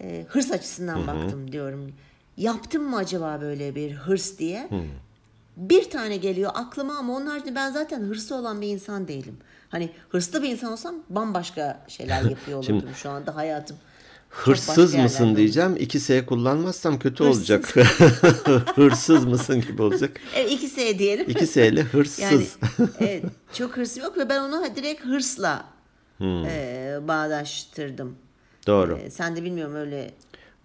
e, 0.00 0.26
hırs 0.28 0.52
açısından 0.52 1.06
baktım 1.06 1.52
diyorum. 1.52 1.92
Yaptım 2.36 2.90
mı 2.90 2.96
acaba 2.96 3.38
böyle 3.40 3.74
bir 3.74 3.92
hırs 3.92 4.38
diye? 4.38 4.68
Bir 5.56 5.90
tane 5.90 6.16
geliyor 6.16 6.50
aklıma 6.54 6.94
ama 6.96 7.16
onun 7.16 7.26
haricinde 7.26 7.54
ben 7.54 7.70
zaten 7.72 8.00
hırsı 8.00 8.34
olan 8.34 8.60
bir 8.60 8.68
insan 8.68 9.08
değilim. 9.08 9.36
Hani 9.68 9.90
hırslı 10.10 10.42
bir 10.42 10.48
insan 10.48 10.72
olsam 10.72 10.94
bambaşka 11.10 11.84
şeyler 11.88 12.22
yapıyor 12.22 12.58
olurdum 12.58 12.80
Şimdi- 12.80 12.94
şu 12.98 13.10
anda 13.10 13.36
hayatım. 13.36 13.76
Hırsız 14.28 14.94
mısın 14.94 15.36
diyeceğim. 15.36 15.76
İki 15.78 16.00
S 16.00 16.26
kullanmazsam 16.26 16.98
kötü 16.98 17.24
Hırsız. 17.24 17.38
olacak. 17.50 17.76
Hırsız 18.76 19.24
mısın 19.24 19.60
gibi 19.60 19.82
olacak. 19.82 20.20
E, 20.34 20.48
iki 20.48 20.68
S 20.68 20.98
diyelim. 20.98 21.30
İki 21.30 21.46
S'li 21.46 21.82
hırsız. 21.82 22.18
Yani 22.18 22.46
evet, 23.00 23.24
çok 23.52 23.76
hırsım 23.76 24.02
yok 24.02 24.18
ve 24.18 24.28
ben 24.28 24.40
onu 24.40 24.64
direkt 24.76 25.04
hırsla 25.04 25.64
Hmm. 26.18 26.44
e, 26.46 26.98
bağdaştırdım. 27.08 28.16
Doğru. 28.66 28.98
E, 28.98 29.10
sen 29.10 29.36
de 29.36 29.44
bilmiyorum 29.44 29.74
öyle 29.74 30.10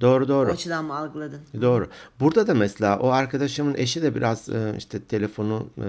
Doğru 0.02 0.24
o 0.24 0.28
doğru. 0.28 0.52
açıdan 0.52 0.86
mı 0.86 0.98
algıladın? 0.98 1.40
Doğru. 1.62 1.88
Burada 2.20 2.48
da 2.48 2.54
mesela 2.54 3.00
o 3.00 3.10
arkadaşımın 3.10 3.76
eşi 3.78 4.02
de 4.02 4.16
biraz 4.16 4.50
e, 4.50 4.74
işte 4.78 5.00
telefonu 5.00 5.68
e, 5.78 5.88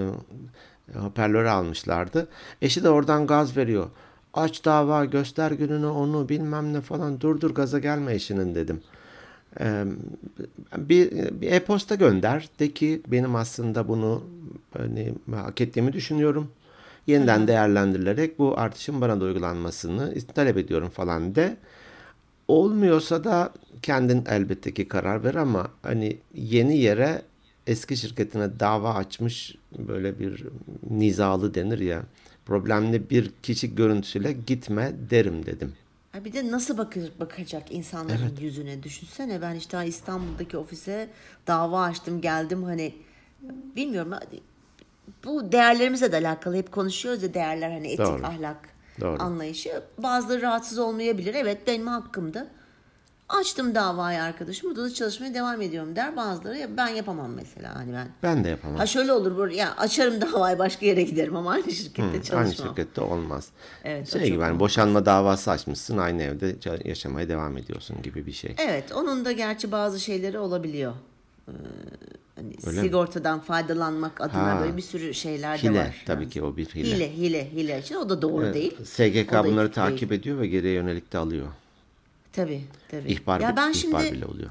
hoparlöre 0.99 1.49
almışlardı. 1.49 2.27
Eşi 2.61 2.83
de 2.83 2.89
oradan 2.89 3.27
gaz 3.27 3.57
veriyor. 3.57 3.89
Aç 4.33 4.65
dava 4.65 5.05
göster 5.05 5.51
gününü 5.51 5.87
onu 5.87 6.29
bilmem 6.29 6.73
ne 6.73 6.81
falan 6.81 7.21
dur 7.21 7.41
dur 7.41 7.55
gaza 7.55 7.79
gelme 7.79 8.13
eşinin 8.13 8.55
dedim. 8.55 8.81
E, 9.59 9.83
bir, 10.77 11.11
bir 11.41 11.51
e-posta 11.51 11.95
gönder 11.95 12.49
de 12.59 12.71
ki 12.73 13.01
benim 13.07 13.35
aslında 13.35 13.87
bunu 13.87 14.23
hani, 14.77 15.13
hak 15.35 15.61
ettiğimi 15.61 15.93
düşünüyorum. 15.93 16.51
Yeniden 17.07 17.47
değerlendirilerek 17.47 18.39
bu 18.39 18.59
artışın 18.59 19.01
bana 19.01 19.21
da 19.21 19.25
uygulanmasını 19.25 20.13
talep 20.35 20.57
ediyorum 20.57 20.89
falan 20.89 21.35
de. 21.35 21.57
Olmuyorsa 22.49 23.23
da 23.23 23.53
kendin 23.81 24.23
elbette 24.29 24.73
ki 24.73 24.87
karar 24.87 25.23
ver 25.23 25.35
ama 25.35 25.71
hani 25.83 26.17
yeni 26.33 26.77
yere 26.77 27.21
eski 27.67 27.97
şirketine 27.97 28.59
dava 28.59 28.93
açmış 28.93 29.55
böyle 29.77 30.19
bir 30.19 30.43
nizalı 30.89 31.53
denir 31.53 31.79
ya 31.79 32.03
problemli 32.45 33.09
bir 33.09 33.31
kişi 33.43 33.75
görüntüsüyle 33.75 34.31
gitme 34.31 34.91
derim 35.09 35.45
dedim. 35.45 35.73
Bir 36.25 36.33
de 36.33 36.51
nasıl 36.51 36.77
bakır, 36.77 37.11
bakacak 37.19 37.71
insanların 37.71 38.37
yüzüne 38.41 38.83
düşünsene 38.83 39.41
ben 39.41 39.55
işte 39.55 39.87
İstanbul'daki 39.87 40.57
ofise 40.57 41.09
dava 41.47 41.83
açtım 41.83 42.21
geldim 42.21 42.63
hani 42.63 42.93
bilmiyorum 43.75 44.13
bu 45.25 45.51
değerlerimizle 45.51 46.11
de 46.11 46.17
alakalı 46.17 46.55
hep 46.55 46.71
konuşuyoruz 46.71 47.23
ya 47.23 47.33
değerler 47.33 47.71
hani 47.71 47.87
etik 47.87 48.05
Doğru. 48.05 48.25
ahlak 48.25 48.69
Doğru. 49.01 49.23
anlayışı 49.23 49.81
bazıları 49.97 50.41
rahatsız 50.41 50.77
olmayabilir 50.79 51.33
evet 51.33 51.67
benim 51.67 51.87
hakkımdı 51.87 52.47
açtım 53.29 53.75
davayı 53.75 54.21
arkadaşım 54.23 54.69
burada 54.69 54.83
da 54.83 54.93
çalışmaya 54.93 55.33
devam 55.33 55.61
ediyorum 55.61 55.95
der 55.95 56.15
bazıları 56.15 56.57
ya 56.57 56.77
ben 56.77 56.87
yapamam 56.87 57.31
mesela 57.31 57.75
hani 57.75 57.93
ben 57.93 58.07
Ben 58.23 58.43
de 58.43 58.49
yapamam. 58.49 58.77
ha 58.77 58.85
şöyle 58.85 59.13
olur 59.13 59.37
bu 59.37 59.53
ya 59.53 59.73
açarım 59.77 60.21
davayı 60.33 60.59
başka 60.59 60.85
yere 60.85 61.03
giderim 61.03 61.35
ama 61.35 61.51
aynı 61.51 61.71
şirkette 61.71 62.03
Aynı 62.03 62.23
çalışmam 62.23 62.67
şirkette 62.67 63.01
olmaz. 63.01 63.49
Evet, 63.83 64.11
şey 64.13 64.23
gibi 64.31 64.41
hani 64.41 64.59
boşanma 64.59 65.05
davası 65.05 65.51
açmışsın 65.51 65.97
aynı 65.97 66.23
evde 66.23 66.55
yaşamaya 66.85 67.29
devam 67.29 67.57
ediyorsun 67.57 68.01
gibi 68.01 68.25
bir 68.25 68.31
şey. 68.31 68.55
Evet, 68.59 68.91
onun 68.91 69.25
da 69.25 69.31
gerçi 69.31 69.71
bazı 69.71 69.99
şeyleri 69.99 70.39
olabiliyor. 70.39 70.93
Ee, 71.47 71.51
hani 72.39 72.53
Öyle 72.67 72.81
mi? 72.81 72.87
sigortadan 72.87 73.39
faydalanmak 73.39 74.21
adına 74.21 74.55
Ha. 74.55 74.61
böyle 74.61 74.77
bir 74.77 74.81
sürü 74.81 75.13
şeyler 75.13 75.57
de 75.63 75.69
Hile 75.69 75.79
var. 75.79 76.03
tabii 76.05 76.29
ki 76.29 76.43
o 76.43 76.57
bir 76.57 76.65
hile. 76.65 76.95
Hile, 76.95 77.13
hile, 77.17 77.51
hile 77.51 77.79
için 77.79 77.95
o 77.95 78.09
da 78.09 78.21
doğru 78.21 78.53
değil. 78.53 78.75
SGK 78.85 79.33
O 79.33 79.43
bunları 79.45 79.65
etik 79.65 79.75
değil. 79.77 79.87
takip 79.87 80.11
ediyor 80.11 80.39
ve 80.39 80.47
geriye 80.47 80.73
yönelik 80.73 81.13
de 81.13 81.17
alıyor. 81.17 81.47
Tabii, 82.33 82.63
tabii. 82.91 83.11
İhbar, 83.11 83.39
ya 83.39 83.55
ben 83.57 83.69
ihbar 83.69 83.73
şimdi 83.73 84.11
bile 84.13 84.25
oluyor. 84.25 84.49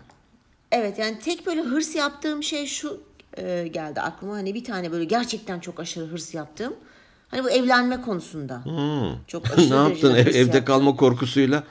evet 0.73 0.99
yani 0.99 1.19
tek 1.19 1.47
böyle 1.47 1.61
hırs 1.63 1.95
yaptığım 1.95 2.43
şey 2.43 2.67
şu 2.67 3.01
e, 3.39 3.69
geldi 3.73 4.01
aklıma. 4.01 4.35
Hani 4.35 4.55
bir 4.55 4.65
tane 4.65 4.93
böyle 4.93 5.05
gerçekten 5.05 5.61
çok 5.61 5.81
aşırı 5.81 6.05
hırs 6.07 6.35
yaptığım. 6.35 6.75
Hani 7.29 7.45
bu 7.45 7.51
evlenme 7.51 8.01
konusunda. 8.03 8.63
Çok 9.27 9.45
aşırı 9.51 9.65
Hmm. 9.65 9.71
ne 9.71 9.89
yaptın 9.89 10.15
Ev- 10.15 10.27
evde 10.27 10.39
yaptım. 10.39 10.65
kalma 10.65 10.97
korkusuyla? 10.97 11.65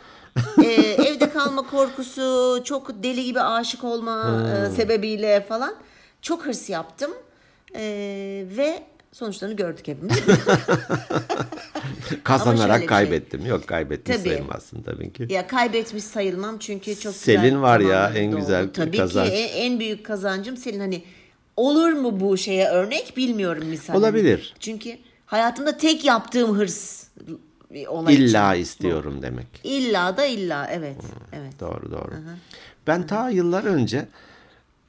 Ee, 0.63 0.71
evde 1.07 1.29
kalma 1.29 1.61
korkusu, 1.69 2.59
çok 2.63 3.03
deli 3.03 3.23
gibi 3.23 3.41
aşık 3.41 3.83
olma 3.83 4.43
e, 4.51 4.75
sebebiyle 4.75 5.45
falan 5.49 5.73
çok 6.27 6.45
hırs 6.45 6.69
yaptım. 6.69 7.11
Ee, 7.75 8.45
ve 8.57 8.83
sonuçlarını 9.11 9.55
gördük 9.55 9.87
hepimiz. 9.87 10.17
Kazanarak 12.23 12.77
şey. 12.77 12.87
kaybettim. 12.87 13.45
Yok 13.45 13.67
kaybetmiş 13.67 14.17
Tabii. 14.17 14.29
sayılmazsın 14.29 14.81
tabii 14.81 15.13
ki. 15.13 15.27
ya 15.29 15.47
kaybetmiş 15.47 16.03
sayılmam 16.03 16.59
çünkü 16.59 16.95
çok 16.99 17.13
Selin 17.15 17.43
güzel 17.43 17.61
var 17.61 17.79
ya, 17.79 18.11
en 18.15 18.31
güzel 18.31 18.73
Tabii 18.73 18.97
kazanç. 18.97 19.29
ki 19.29 19.35
en, 19.35 19.71
en 19.71 19.79
büyük 19.79 20.05
kazancım 20.05 20.57
Selin 20.57 20.79
hani 20.79 21.03
olur 21.57 21.91
mu 21.91 22.19
bu 22.19 22.37
şeye 22.37 22.67
örnek 22.67 23.17
bilmiyorum 23.17 23.65
misal. 23.65 23.95
Olabilir. 23.95 24.53
Çünkü 24.59 24.97
hayatımda 25.25 25.77
tek 25.77 26.05
yaptığım 26.05 26.57
hırs 26.57 27.03
olay 27.87 28.13
için. 28.13 28.23
İlla 28.23 28.55
istiyorum 28.55 29.21
demek. 29.21 29.47
İlla 29.63 30.17
da 30.17 30.25
illa 30.25 30.67
evet. 30.71 30.97
Evet. 31.33 31.59
Doğru 31.59 31.91
doğru. 31.91 32.13
Ben 32.87 33.07
ta 33.07 33.29
yıllar 33.29 33.63
önce 33.63 34.07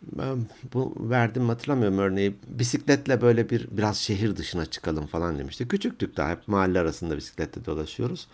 ben 0.03 0.47
bu 0.75 0.95
verdim 0.99 1.49
hatırlamıyorum 1.49 1.99
örneği 1.99 2.37
bisikletle 2.49 3.21
böyle 3.21 3.51
bir 3.51 3.69
biraz 3.71 3.99
şehir 3.99 4.37
dışına 4.37 4.67
çıkalım 4.67 5.07
falan 5.07 5.39
demişti. 5.39 5.69
Küçüktük 5.69 6.17
daha 6.17 6.31
hep 6.31 6.49
mahalle 6.49 6.81
arasında 6.81 7.17
bisikletle 7.17 7.65
dolaşıyoruz. 7.65 8.29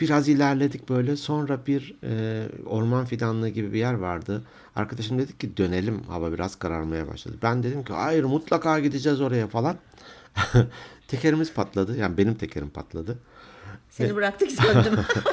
Biraz 0.00 0.28
ilerledik 0.28 0.88
böyle 0.88 1.16
sonra 1.16 1.66
bir 1.66 1.94
e, 2.04 2.46
orman 2.66 3.04
fidanlığı 3.04 3.48
gibi 3.48 3.72
bir 3.72 3.78
yer 3.78 3.94
vardı. 3.94 4.42
Arkadaşım 4.76 5.18
dedi 5.18 5.38
ki 5.38 5.56
dönelim 5.56 6.02
hava 6.02 6.32
biraz 6.32 6.56
kararmaya 6.56 7.08
başladı. 7.08 7.36
Ben 7.42 7.62
dedim 7.62 7.84
ki 7.84 7.92
hayır 7.92 8.24
mutlaka 8.24 8.80
gideceğiz 8.80 9.20
oraya 9.20 9.46
falan. 9.46 9.76
Tekerimiz 11.08 11.52
patladı 11.52 11.96
yani 11.96 12.16
benim 12.16 12.34
tekerim 12.34 12.70
patladı. 12.70 13.18
Seni 13.90 14.16
bıraktık 14.16 14.50
döndüm. 14.62 14.92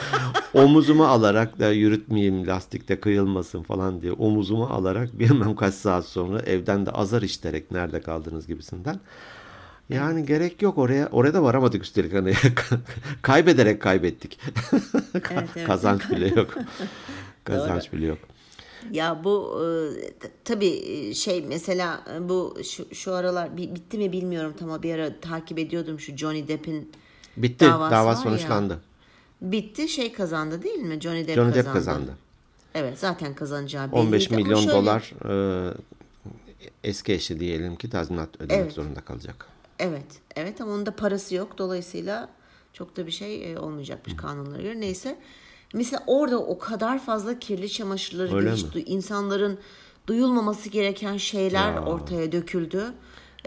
Omuzuma 0.54 1.08
alarak 1.08 1.60
da 1.60 1.72
yürütmeyeyim 1.72 2.48
lastikte 2.48 3.00
kıyılmasın 3.00 3.64
falan 3.64 4.02
diye 4.02 4.12
omuzuma 4.12 4.70
alarak 4.70 5.20
bilmem 5.20 5.56
kaç 5.56 5.74
saat 5.74 6.06
sonra 6.06 6.40
evden 6.40 6.86
de 6.86 6.92
azar 6.92 7.22
işiterek 7.22 7.72
nerede 7.72 8.02
kaldınız 8.02 8.48
gibisinden. 8.48 9.00
Yani 9.90 10.26
gerek 10.26 10.62
yok 10.62 10.78
oraya 10.78 11.10
oraya 11.12 11.34
da 11.34 11.44
varamadık 11.44 11.84
üstelik 11.84 12.14
hani 12.14 12.34
kaybederek 13.22 13.82
kaybettik. 13.82 14.40
Evet, 15.14 15.50
evet. 15.56 15.68
Kazanç 15.68 16.10
bile 16.12 16.28
yok. 16.28 16.54
Kazanç 17.44 17.94
bile 17.94 18.06
yok. 18.06 18.18
Ya 18.92 19.24
bu 19.24 19.62
e, 19.64 19.66
tabii 20.44 20.68
e, 20.68 21.14
şey 21.14 21.46
mesela 21.48 22.04
e, 22.16 22.30
bu 22.30 22.58
şu, 22.64 22.96
şu 22.96 23.14
aralar 23.14 23.58
bi- 23.58 23.76
bitti 23.76 23.98
mi 23.98 24.12
bilmiyorum 24.12 24.54
tam 24.60 24.84
bir 24.84 24.94
ara 24.94 25.20
takip 25.20 25.60
ediyordum 25.60 26.00
şu 26.00 26.18
Johnny 26.18 26.48
Depp'in 26.48 26.92
Bitti. 27.38 27.66
davası 27.66 27.92
Dava 27.96 28.16
sonuçlandı. 28.16 28.74
Ya. 28.74 28.80
Bitti 29.52 29.90
şey 29.90 30.14
kazandı 30.14 30.64
değil 30.64 30.80
mi? 30.80 31.02
Johnny 31.02 31.28
Depp 31.28 31.36
Johnny 31.36 31.54
kazandı. 31.54 31.66
Depp 31.66 31.74
kazandı. 31.74 32.12
Evet 32.76 33.00
zaten 33.00 33.34
kazanacağı 33.34 33.92
belliydi. 33.92 34.00
15 34.08 34.28
ama 34.32 34.40
milyon 34.42 34.60
şöyle- 34.60 34.72
dolar 34.78 35.14
e, 35.30 35.74
eski 36.84 37.14
eşi 37.14 37.40
diyelim 37.40 37.76
ki 37.76 37.90
tazminat 37.90 38.30
ödemek 38.42 38.62
Evet. 38.64 38.74
zorunda 38.74 39.02
kalacak. 39.02 39.46
Evet. 39.80 40.06
Evet 40.36 40.62
ama 40.62 40.72
onun 40.72 40.86
da 40.86 40.96
parası 40.96 41.36
yok. 41.36 41.58
Dolayısıyla 41.58 42.30
çok 42.74 42.98
da 42.98 43.06
bir 43.08 43.12
şey 43.12 43.54
e, 43.54 43.60
olmayacakmış 43.60 44.16
kanunlara 44.16 44.62
göre. 44.62 44.80
Neyse. 44.80 45.18
Mesela 45.74 46.04
orada 46.08 46.40
o 46.40 46.58
kadar 46.60 47.00
fazla 47.06 47.40
kirli 47.40 47.70
çamaşırları 47.72 48.36
Öyle 48.36 48.52
hiç 48.52 48.76
mi? 48.76 48.82
insanların 48.82 49.60
duyulmaması 50.08 50.70
gereken 50.70 51.18
şeyler 51.18 51.74
Ya. 51.74 51.82
ortaya 51.86 52.32
döküldü. 52.32 52.84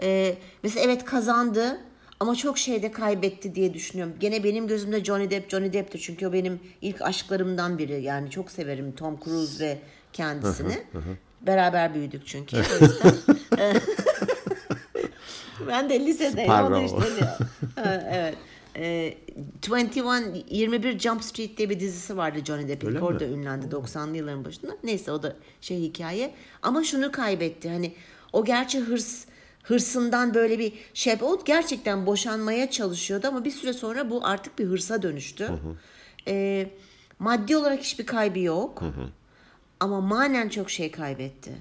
Ee, 0.01 0.37
mesela 0.63 0.85
evet 0.85 1.05
kazandı 1.05 1.77
ama 2.21 2.35
çok 2.35 2.57
şeyde 2.57 2.91
kaybetti 2.91 3.55
diye 3.55 3.73
düşünüyorum. 3.73 4.13
Gene 4.19 4.43
benim 4.43 4.67
gözümde 4.67 5.03
Johnny 5.03 5.29
Depp 5.29 5.51
Johnny 5.51 5.73
Depp'tir. 5.73 5.99
Çünkü 5.99 6.27
o 6.27 6.33
benim 6.33 6.59
ilk 6.81 7.01
aşklarımdan 7.01 7.77
biri. 7.77 8.03
Yani 8.03 8.29
çok 8.29 8.51
severim 8.51 8.91
Tom 8.91 9.19
Cruise 9.23 9.65
ve 9.65 9.77
kendisini. 10.13 10.83
Beraber 11.41 11.93
büyüdük 11.93 12.27
çünkü. 12.27 12.57
O 12.57 12.85
yüzden. 12.85 13.13
Ben 15.67 15.89
de 15.89 15.99
lisedeyim. 15.99 16.51
O 16.51 16.71
da 16.71 16.81
işte 16.81 16.95
evet. 18.11 18.37
Ee, 18.75 19.17
21 19.67 20.45
21 20.49 20.99
Jump 20.99 21.23
Street 21.23 21.57
diye 21.57 21.69
bir 21.69 21.79
dizisi 21.79 22.17
vardı 22.17 22.39
Johnny 22.45 22.67
Depp'in. 22.67 22.87
Öyle 22.87 22.99
mi? 22.99 23.05
Orada 23.05 23.25
ünlendi 23.25 23.65
90'lı 23.65 24.17
yılların 24.17 24.45
başında. 24.45 24.71
Neyse 24.83 25.11
o 25.11 25.23
da 25.23 25.35
şey 25.61 25.81
hikaye. 25.81 26.33
Ama 26.61 26.83
şunu 26.83 27.11
kaybetti. 27.11 27.69
Hani 27.69 27.93
o 28.33 28.45
gerçi 28.45 28.79
hırs 28.79 29.25
hırsından 29.63 30.33
böyle 30.33 30.59
bir 30.59 30.73
şey 30.93 31.15
o 31.21 31.39
gerçekten 31.45 32.05
boşanmaya 32.05 32.71
çalışıyordu 32.71 33.27
ama 33.27 33.45
bir 33.45 33.51
süre 33.51 33.73
sonra 33.73 34.09
bu 34.09 34.25
artık 34.25 34.59
bir 34.59 34.65
hırsa 34.65 35.01
dönüştü. 35.01 35.49
Ee, 36.27 36.69
maddi 37.19 37.57
olarak 37.57 37.79
hiçbir 37.79 38.05
kaybı 38.05 38.39
yok. 38.39 38.83
Ama 39.79 40.01
manen 40.01 40.49
çok 40.49 40.69
şey 40.69 40.91
kaybetti. 40.91 41.51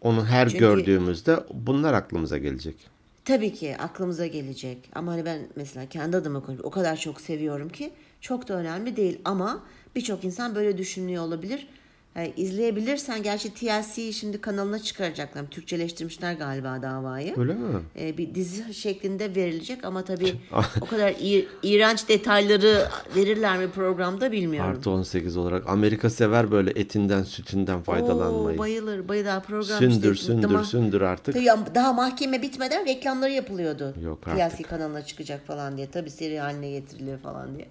Onu 0.00 0.26
her 0.26 0.46
Çünkü- 0.48 0.58
gördüğümüzde 0.58 1.36
bunlar 1.54 1.92
aklımıza 1.92 2.38
gelecek. 2.38 2.76
Tabii 3.24 3.52
ki 3.54 3.76
aklımıza 3.78 4.26
gelecek. 4.26 4.78
Ama 4.94 5.12
hani 5.12 5.24
ben 5.24 5.38
mesela 5.56 5.86
kendi 5.88 6.16
adıma 6.16 6.40
konuşuyorum. 6.40 6.68
O 6.68 6.70
kadar 6.70 6.96
çok 6.96 7.20
seviyorum 7.20 7.68
ki 7.68 7.92
çok 8.20 8.48
da 8.48 8.54
önemli 8.54 8.96
değil. 8.96 9.18
Ama 9.24 9.62
birçok 9.96 10.24
insan 10.24 10.54
böyle 10.54 10.78
düşünüyor 10.78 11.24
olabilir. 11.24 11.68
Yani 12.16 12.32
izleyebilirsen 12.36 13.22
gerçi 13.22 13.54
TLC 13.54 14.12
şimdi 14.12 14.40
kanalına 14.40 14.78
çıkaracaklar. 14.78 15.46
Türkçeleştirmişler 15.46 16.32
galiba 16.34 16.82
davayı. 16.82 17.34
Öyle 17.36 17.54
mi? 17.54 17.80
Ee, 17.98 18.18
bir 18.18 18.34
dizi 18.34 18.74
şeklinde 18.74 19.34
verilecek 19.34 19.84
ama 19.84 20.04
tabii 20.04 20.34
o 20.80 20.86
kadar 20.86 21.10
iğ- 21.12 21.46
iğrenç 21.62 22.08
detayları 22.08 22.88
verirler 23.16 23.58
mi 23.58 23.70
programda 23.70 24.32
bilmiyorum. 24.32 24.70
Artı 24.70 24.90
18 24.90 25.36
olarak 25.36 25.68
Amerika 25.68 26.10
sever 26.10 26.50
böyle 26.50 26.70
etinden 26.70 27.22
sütünden 27.22 27.82
faydalanmayı. 27.82 28.56
Oo, 28.56 28.58
bayılır 28.58 29.08
bayılır 29.08 29.40
program 29.40 29.78
sündür 29.78 30.14
işte. 30.14 30.26
sündür 30.26 30.54
Daha- 30.54 30.64
sündür 30.64 31.00
artık. 31.00 31.34
Tabii 31.34 31.74
daha 31.74 31.92
mahkeme 31.92 32.42
bitmeden 32.42 32.86
reklamları 32.86 33.32
yapılıyordu. 33.32 33.94
Yok 34.02 34.22
TLC 34.22 34.44
artık. 34.44 34.68
kanalına 34.68 35.02
çıkacak 35.04 35.46
falan 35.46 35.76
diye. 35.76 35.90
Tabii 35.90 36.10
seri 36.10 36.38
haline 36.40 36.70
getirilir 36.70 37.18
falan 37.18 37.56
diye. 37.56 37.68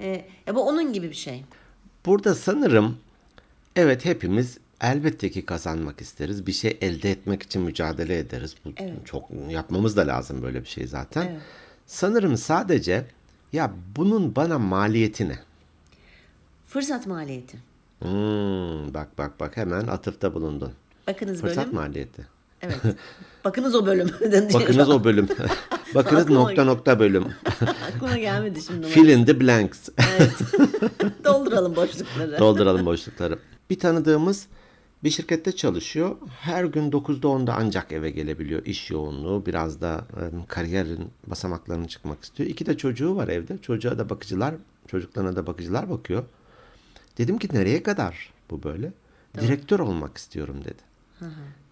Ee, 0.00 0.24
ya 0.46 0.54
bu 0.54 0.60
onun 0.60 0.92
gibi 0.92 1.08
bir 1.10 1.14
şey. 1.14 1.44
Burada 2.06 2.34
sanırım 2.34 2.96
evet 3.76 4.04
hepimiz 4.04 4.58
elbette 4.80 5.30
ki 5.30 5.46
kazanmak 5.46 6.00
isteriz. 6.00 6.46
Bir 6.46 6.52
şey 6.52 6.78
elde 6.80 7.10
etmek 7.10 7.42
için 7.42 7.62
mücadele 7.62 8.18
ederiz. 8.18 8.54
Bu 8.64 8.72
çok 9.04 9.30
yapmamız 9.48 9.96
da 9.96 10.06
lazım 10.06 10.42
böyle 10.42 10.60
bir 10.60 10.68
şey 10.68 10.86
zaten. 10.86 11.22
Evet. 11.22 11.40
Sanırım 11.86 12.36
sadece 12.36 13.04
ya 13.52 13.72
bunun 13.96 14.36
bana 14.36 14.58
maliyeti 14.58 15.28
ne? 15.28 15.38
Fırsat 16.66 17.06
maliyeti. 17.06 17.58
Hmm, 17.98 18.94
bak 18.94 19.18
bak 19.18 19.40
bak 19.40 19.56
hemen 19.56 19.86
atıfta 19.86 20.34
bulundun. 20.34 20.72
Bakınız 21.06 21.40
Fırsat 21.40 21.66
bölüm. 21.66 21.74
maliyeti. 21.74 22.26
Evet. 22.62 22.76
Bakınız 23.44 23.74
o 23.74 23.86
bölüm. 23.86 24.10
Bakınız 24.54 24.90
o 24.90 25.04
bölüm. 25.04 25.28
Bakınız 25.94 26.22
Aklıma 26.22 26.40
nokta 26.40 26.54
gel- 26.54 26.64
nokta 26.64 26.98
bölüm. 26.98 27.24
Aklıma 27.94 28.18
gelmedi 28.18 28.62
şimdi. 28.62 28.86
Fill 28.86 29.08
in 29.08 29.24
the 29.24 29.40
blanks. 29.40 29.88
Dolduralım 31.24 31.76
boşlukları. 31.76 32.38
Dolduralım 32.38 32.86
boşlukları. 32.86 33.38
Bir 33.70 33.78
tanıdığımız 33.78 34.46
bir 35.04 35.10
şirkette 35.10 35.52
çalışıyor. 35.52 36.16
Her 36.40 36.64
gün 36.64 36.90
9'da 36.90 37.26
10'da 37.28 37.54
ancak 37.58 37.92
eve 37.92 38.10
gelebiliyor. 38.10 38.66
İş 38.66 38.90
yoğunluğu 38.90 39.46
biraz 39.46 39.80
da 39.80 40.04
kariyerin 40.48 41.10
basamaklarını 41.26 41.88
çıkmak 41.88 42.24
istiyor. 42.24 42.50
İki 42.50 42.66
de 42.66 42.76
çocuğu 42.76 43.16
var 43.16 43.28
evde. 43.28 43.58
Çocuğa 43.58 43.98
da 43.98 44.10
bakıcılar, 44.10 44.54
çocuklarına 44.86 45.36
da 45.36 45.46
bakıcılar 45.46 45.90
bakıyor. 45.90 46.24
Dedim 47.18 47.38
ki 47.38 47.48
nereye 47.52 47.82
kadar 47.82 48.32
bu 48.50 48.62
böyle? 48.62 48.92
Direktör 49.40 49.80
olmak 49.80 50.16
istiyorum 50.18 50.64
dedi. 50.64 50.82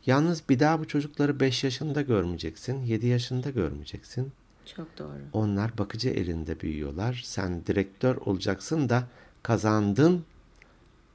Yalnız 0.07 0.43
bir 0.49 0.61
daha 0.61 0.81
bu 0.81 0.89
çocukları 0.89 1.41
5 1.41 1.65
yaşında 1.65 2.03
görmeyeceksin, 2.03 2.83
7 2.83 3.07
yaşında 3.07 3.51
görmeyeceksin. 3.51 4.33
Çok 4.77 4.99
doğru. 4.99 5.19
Onlar 5.33 5.79
bakıcı 5.79 6.09
elinde 6.09 6.61
büyüyorlar. 6.61 7.23
Sen 7.25 7.67
direktör 7.67 8.17
olacaksın 8.17 8.89
da 8.89 9.05
kazandın 9.43 10.25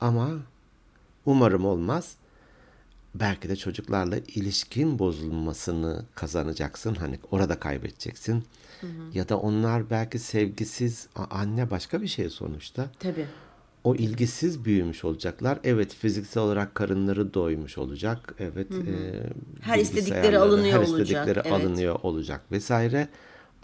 ama 0.02 0.30
umarım 1.28 1.66
olmaz. 1.66 2.16
Belki 3.16 3.50
de 3.50 3.56
çocuklarla 3.56 4.18
ilişkin 4.18 5.00
bozulmasını 5.00 6.06
kazanacaksın. 6.16 6.96
Hani 6.96 7.20
orada 7.32 7.60
kaybedeceksin. 7.60 8.44
Ya 9.14 9.30
da 9.30 9.38
onlar 9.38 9.90
belki 9.90 10.20
sevgisiz 10.20 11.08
anne 11.16 11.72
başka 11.72 12.02
bir 12.02 12.08
şey 12.08 12.30
sonuçta. 12.30 12.90
Tabii. 13.00 13.26
O 13.84 13.96
ilgisiz 13.96 14.66
büyümüş 14.66 15.06
olacaklar. 15.06 15.60
Evet 15.64 15.94
fiziksel 15.94 16.44
olarak 16.44 16.76
karınları 16.76 17.34
doymuş 17.34 17.78
olacak. 17.78 18.36
Evet. 18.40 18.72
e, 18.72 19.24
Her 19.62 19.80
istedikleri 19.80 20.40
alınıyor 20.40 20.74
her 20.74 20.88
olacak, 20.88 21.08
istedikleri 21.08 21.40
evet. 21.40 21.52
alınıyor 21.52 22.00
olacak 22.04 22.42
vesaire. 22.52 23.08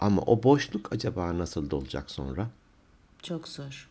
Ama 0.00 0.22
o 0.22 0.42
boşluk 0.42 0.92
acaba 0.92 1.38
nasıl 1.38 1.70
dolacak 1.70 2.10
sonra? 2.10 2.50
Çok 3.22 3.48
zor. 3.48 3.88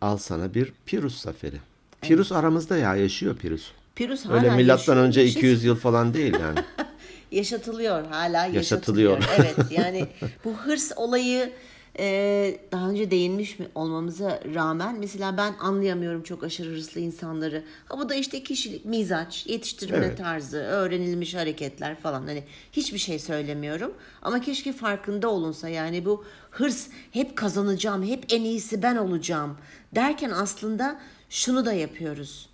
Al 0.00 0.16
sana 0.16 0.54
bir 0.54 0.72
Pirus 0.86 1.20
zaferi. 1.20 1.60
Pirus 2.00 2.32
aramızda 2.32 2.76
ya 2.76 2.96
yaşıyor 2.96 3.36
Pirus. 3.36 3.70
Pirus 3.94 4.24
hala 4.24 4.34
Öyle 4.36 4.50
milattan 4.56 4.92
yaşıyor. 4.92 4.96
önce 4.96 5.20
Yaşa- 5.20 5.38
200 5.38 5.64
yıl 5.64 5.76
falan 5.76 6.14
değil 6.14 6.34
yani. 6.40 6.58
yaşatılıyor 7.32 8.06
hala 8.06 8.46
Yaşatılıyor. 8.46 9.16
yaşatılıyor. 9.18 9.54
evet 9.58 9.70
yani 9.78 10.06
bu 10.44 10.52
hırs 10.54 10.92
olayı 10.96 11.52
e, 11.98 12.58
daha 12.72 12.88
önce 12.90 13.10
değinmiş 13.10 13.58
mi 13.58 13.66
olmamıza 13.74 14.40
rağmen 14.54 14.96
mesela 14.98 15.36
ben 15.36 15.54
anlayamıyorum 15.60 16.22
çok 16.22 16.44
aşırı 16.44 16.68
hırslı 16.70 17.00
insanları. 17.00 17.64
Ha 17.88 17.98
bu 17.98 18.08
da 18.08 18.14
işte 18.14 18.42
kişilik, 18.42 18.84
mizaç, 18.84 19.46
yetiştirme 19.46 19.96
Evet. 19.96 20.18
tarzı, 20.18 20.56
öğrenilmiş 20.56 21.34
hareketler 21.34 21.96
falan 22.00 22.26
hani 22.26 22.44
hiçbir 22.72 22.98
şey 22.98 23.18
söylemiyorum. 23.18 23.92
Ama 24.22 24.40
keşke 24.40 24.72
farkında 24.72 25.28
olunsa 25.28 25.68
yani 25.68 26.04
bu 26.04 26.24
hırs 26.50 26.86
hep 27.10 27.36
kazanacağım, 27.36 28.02
hep 28.06 28.24
en 28.32 28.42
iyisi 28.42 28.82
ben 28.82 28.96
olacağım 28.96 29.56
derken 29.94 30.30
aslında 30.30 31.00
şunu 31.30 31.66
da 31.66 31.72
yapıyoruz 31.72 32.48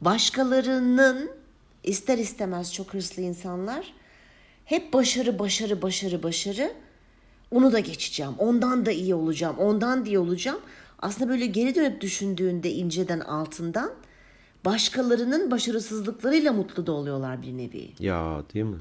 başkalarının 0.00 1.30
ister 1.84 2.18
istemez 2.18 2.74
çok 2.74 2.94
hırslı 2.94 3.22
insanlar 3.22 3.92
hep 4.64 4.92
başarı 4.92 5.38
başarı 5.38 5.82
başarı 5.82 6.22
başarı 6.22 6.72
onu 7.50 7.72
da 7.72 7.78
geçeceğim. 7.78 8.32
Ondan 8.38 8.86
da 8.86 8.90
iyi 8.92 9.14
olacağım. 9.14 9.58
Ondan 9.58 10.06
diye 10.06 10.18
olacağım. 10.18 10.60
Aslında 10.98 11.30
böyle 11.30 11.46
geri 11.46 11.74
dönüp 11.74 12.00
düşündüğünde 12.00 12.70
inceden 12.70 13.20
altından 13.20 13.92
başkalarının 14.64 15.50
başarısızlıklarıyla 15.50 16.52
mutlu 16.52 16.86
da 16.86 16.92
oluyorlar 16.92 17.42
bir 17.42 17.58
nevi. 17.58 17.90
ya 17.98 18.42
değil 18.54 18.64
mi? 18.64 18.78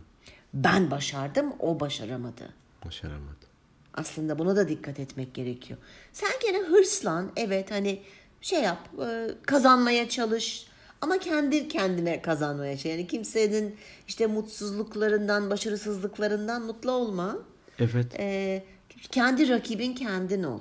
Ben 0.54 0.92
başardım, 0.92 1.54
o 1.60 1.80
başaramadı. 1.80 2.54
Başaramadı. 2.86 3.46
Aslında 3.94 4.40
buna 4.40 4.56
da 4.56 4.70
dikkat 4.70 5.00
etmek 5.00 5.34
gerekiyor. 5.34 5.80
Sen 6.14 6.32
gene 6.42 6.58
hırslan, 6.58 7.32
evet 7.36 7.72
hani 7.72 8.02
şey 8.42 8.62
yap, 8.62 8.78
e, 9.06 9.28
kazanmaya 9.46 10.10
çalış. 10.10 10.68
Ama 11.02 11.18
kendi 11.18 11.68
kendine 11.68 12.22
kazanmaya 12.22 12.74
çalış. 12.78 12.86
Yani 12.86 13.08
kimsenin 13.08 13.76
işte 14.08 14.28
mutsuzluklarından, 14.28 15.50
başarısızlıklarından 15.50 16.62
mutlu 16.62 16.92
olma. 16.92 17.38
Evet. 17.80 18.20
E, 18.20 18.64
kendi 19.12 19.50
rakibin 19.50 19.94
kendin 19.96 20.44
ol 20.44 20.60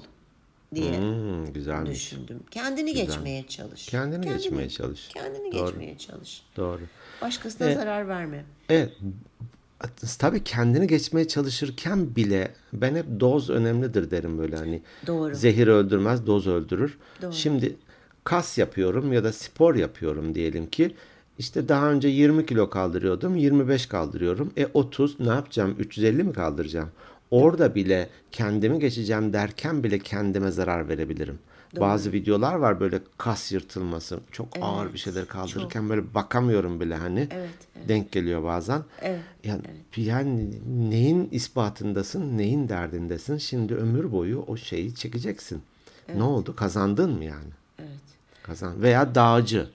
diye 0.74 0.98
Hmm, 0.98 1.52
güzelmiş. 1.52 1.90
düşündüm. 1.90 2.40
Kendini 2.50 2.94
geçmeye 2.94 3.46
çalış. 3.48 3.86
Kendini 3.86 4.26
geçmeye 4.28 4.68
çalış. 4.68 5.08
Kendini 5.08 5.52
Doğru. 5.52 5.66
geçmeye 5.66 5.98
çalış. 5.98 6.42
Doğru. 6.56 6.80
Başkasına 7.22 7.74
zarar 7.74 8.08
verme. 8.08 8.44
Evet. 8.68 8.92
Tabii 10.18 10.44
kendini 10.44 10.86
geçmeye 10.86 11.28
çalışırken 11.28 12.16
bile 12.16 12.54
ben 12.72 12.94
hep 12.94 13.06
doz 13.20 13.50
önemlidir 13.50 14.10
derim 14.10 14.38
böyle 14.38 14.56
hani. 14.56 14.82
Doğru. 15.06 15.34
Zehir 15.34 15.66
öldürmez, 15.66 16.26
doz 16.26 16.46
öldürür. 16.46 16.98
Doğru. 17.22 17.32
Şimdi 17.32 17.76
kas 18.24 18.58
yapıyorum 18.58 19.12
ya 19.12 19.24
da 19.24 19.32
spor 19.32 19.74
yapıyorum 19.74 20.34
diyelim 20.34 20.66
ki. 20.66 20.94
İşte 21.38 21.68
daha 21.68 21.90
önce 21.90 22.08
20 22.08 22.46
kilo 22.46 22.70
kaldırıyordum, 22.70 23.36
25 23.36 23.86
kaldırıyorum. 23.86 24.52
E 24.56 24.66
30 24.74 25.20
ne 25.20 25.28
yapacağım? 25.28 25.76
350 25.78 26.24
mi 26.24 26.32
kaldıracağım? 26.32 26.88
Orada 27.30 27.74
bile 27.74 28.08
kendimi 28.32 28.78
geçeceğim 28.78 29.32
derken 29.32 29.84
bile 29.84 29.98
kendime 29.98 30.50
zarar 30.50 30.88
verebilirim. 30.88 31.38
Bazı 31.80 32.12
videolar 32.12 32.54
var 32.54 32.80
böyle 32.80 33.00
kas 33.18 33.52
yırtılması. 33.52 34.20
Çok 34.32 34.48
ağır 34.60 34.92
bir 34.92 34.98
şeyler 34.98 35.26
kaldırırken 35.26 35.88
böyle 35.88 36.14
bakamıyorum 36.14 36.80
bile 36.80 36.94
hani. 36.94 37.28
Evet, 37.30 37.88
Denk 37.88 38.12
geliyor 38.12 38.44
bazen. 38.44 38.82
Evet, 39.00 39.20
Yani, 39.44 39.62
yani 39.96 40.50
neyin 40.90 41.28
ispatındasın, 41.30 42.38
neyin 42.38 42.68
derdindesin? 42.68 43.38
Şimdi 43.38 43.74
ömür 43.74 44.12
boyu 44.12 44.44
o 44.46 44.56
şeyi 44.56 44.94
çekeceksin. 44.94 45.62
Ne 46.16 46.22
oldu? 46.22 46.56
Kazandın 46.56 47.10
mı 47.10 47.24
yani? 47.24 47.50
Evet. 47.78 47.90
Kazan 48.42 48.82
veya 48.82 49.14
dağcı. 49.14 49.68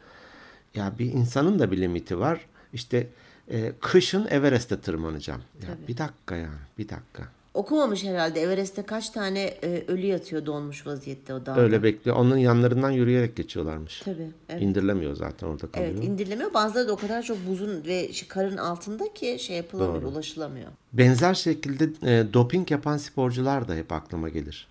Ya 0.75 0.93
bir 0.99 1.05
insanın 1.13 1.59
da 1.59 1.71
bir 1.71 1.77
limiti 1.77 2.19
var. 2.19 2.45
İşte 2.73 3.07
e, 3.51 3.73
kışın 3.81 4.27
Everest'e 4.29 4.79
tırmanacağım. 4.79 5.41
Ya 5.67 5.87
bir 5.87 5.97
dakika 5.97 6.35
ya, 6.35 6.49
bir 6.77 6.89
dakika. 6.89 7.23
Okumamış 7.55 8.03
herhalde. 8.03 8.41
Everest'te 8.41 8.81
kaç 8.81 9.09
tane 9.09 9.43
e, 9.43 9.83
ölü 9.87 10.05
yatıyor 10.05 10.45
donmuş 10.45 10.87
vaziyette 10.87 11.33
o 11.33 11.45
dağda. 11.45 11.59
Öyle 11.59 11.83
bekliyor. 11.83 12.17
Onun 12.17 12.37
yanlarından 12.37 12.91
yürüyerek 12.91 13.35
geçiyorlarmış. 13.35 14.01
Tabii. 14.05 14.31
Evet. 14.49 14.61
İndirilemiyor 14.61 15.15
zaten 15.15 15.47
orada 15.47 15.67
kalıyor. 15.67 15.91
Evet 15.91 16.03
indirlemiyor. 16.03 16.53
Bazıları 16.53 16.87
da 16.87 16.93
o 16.93 16.95
kadar 16.95 17.23
çok 17.23 17.37
buzun 17.47 17.83
ve 17.85 18.13
şey- 18.13 18.27
karın 18.27 18.57
altında 18.57 19.13
ki 19.13 19.37
şey 19.39 19.57
yapılamıyor, 19.57 20.03
ulaşılamıyor. 20.03 20.67
Benzer 20.93 21.33
şekilde 21.33 21.83
e, 22.03 22.33
doping 22.33 22.71
yapan 22.71 22.97
sporcular 22.97 23.67
da 23.67 23.73
hep 23.73 23.91
aklıma 23.91 24.29
gelir. 24.29 24.67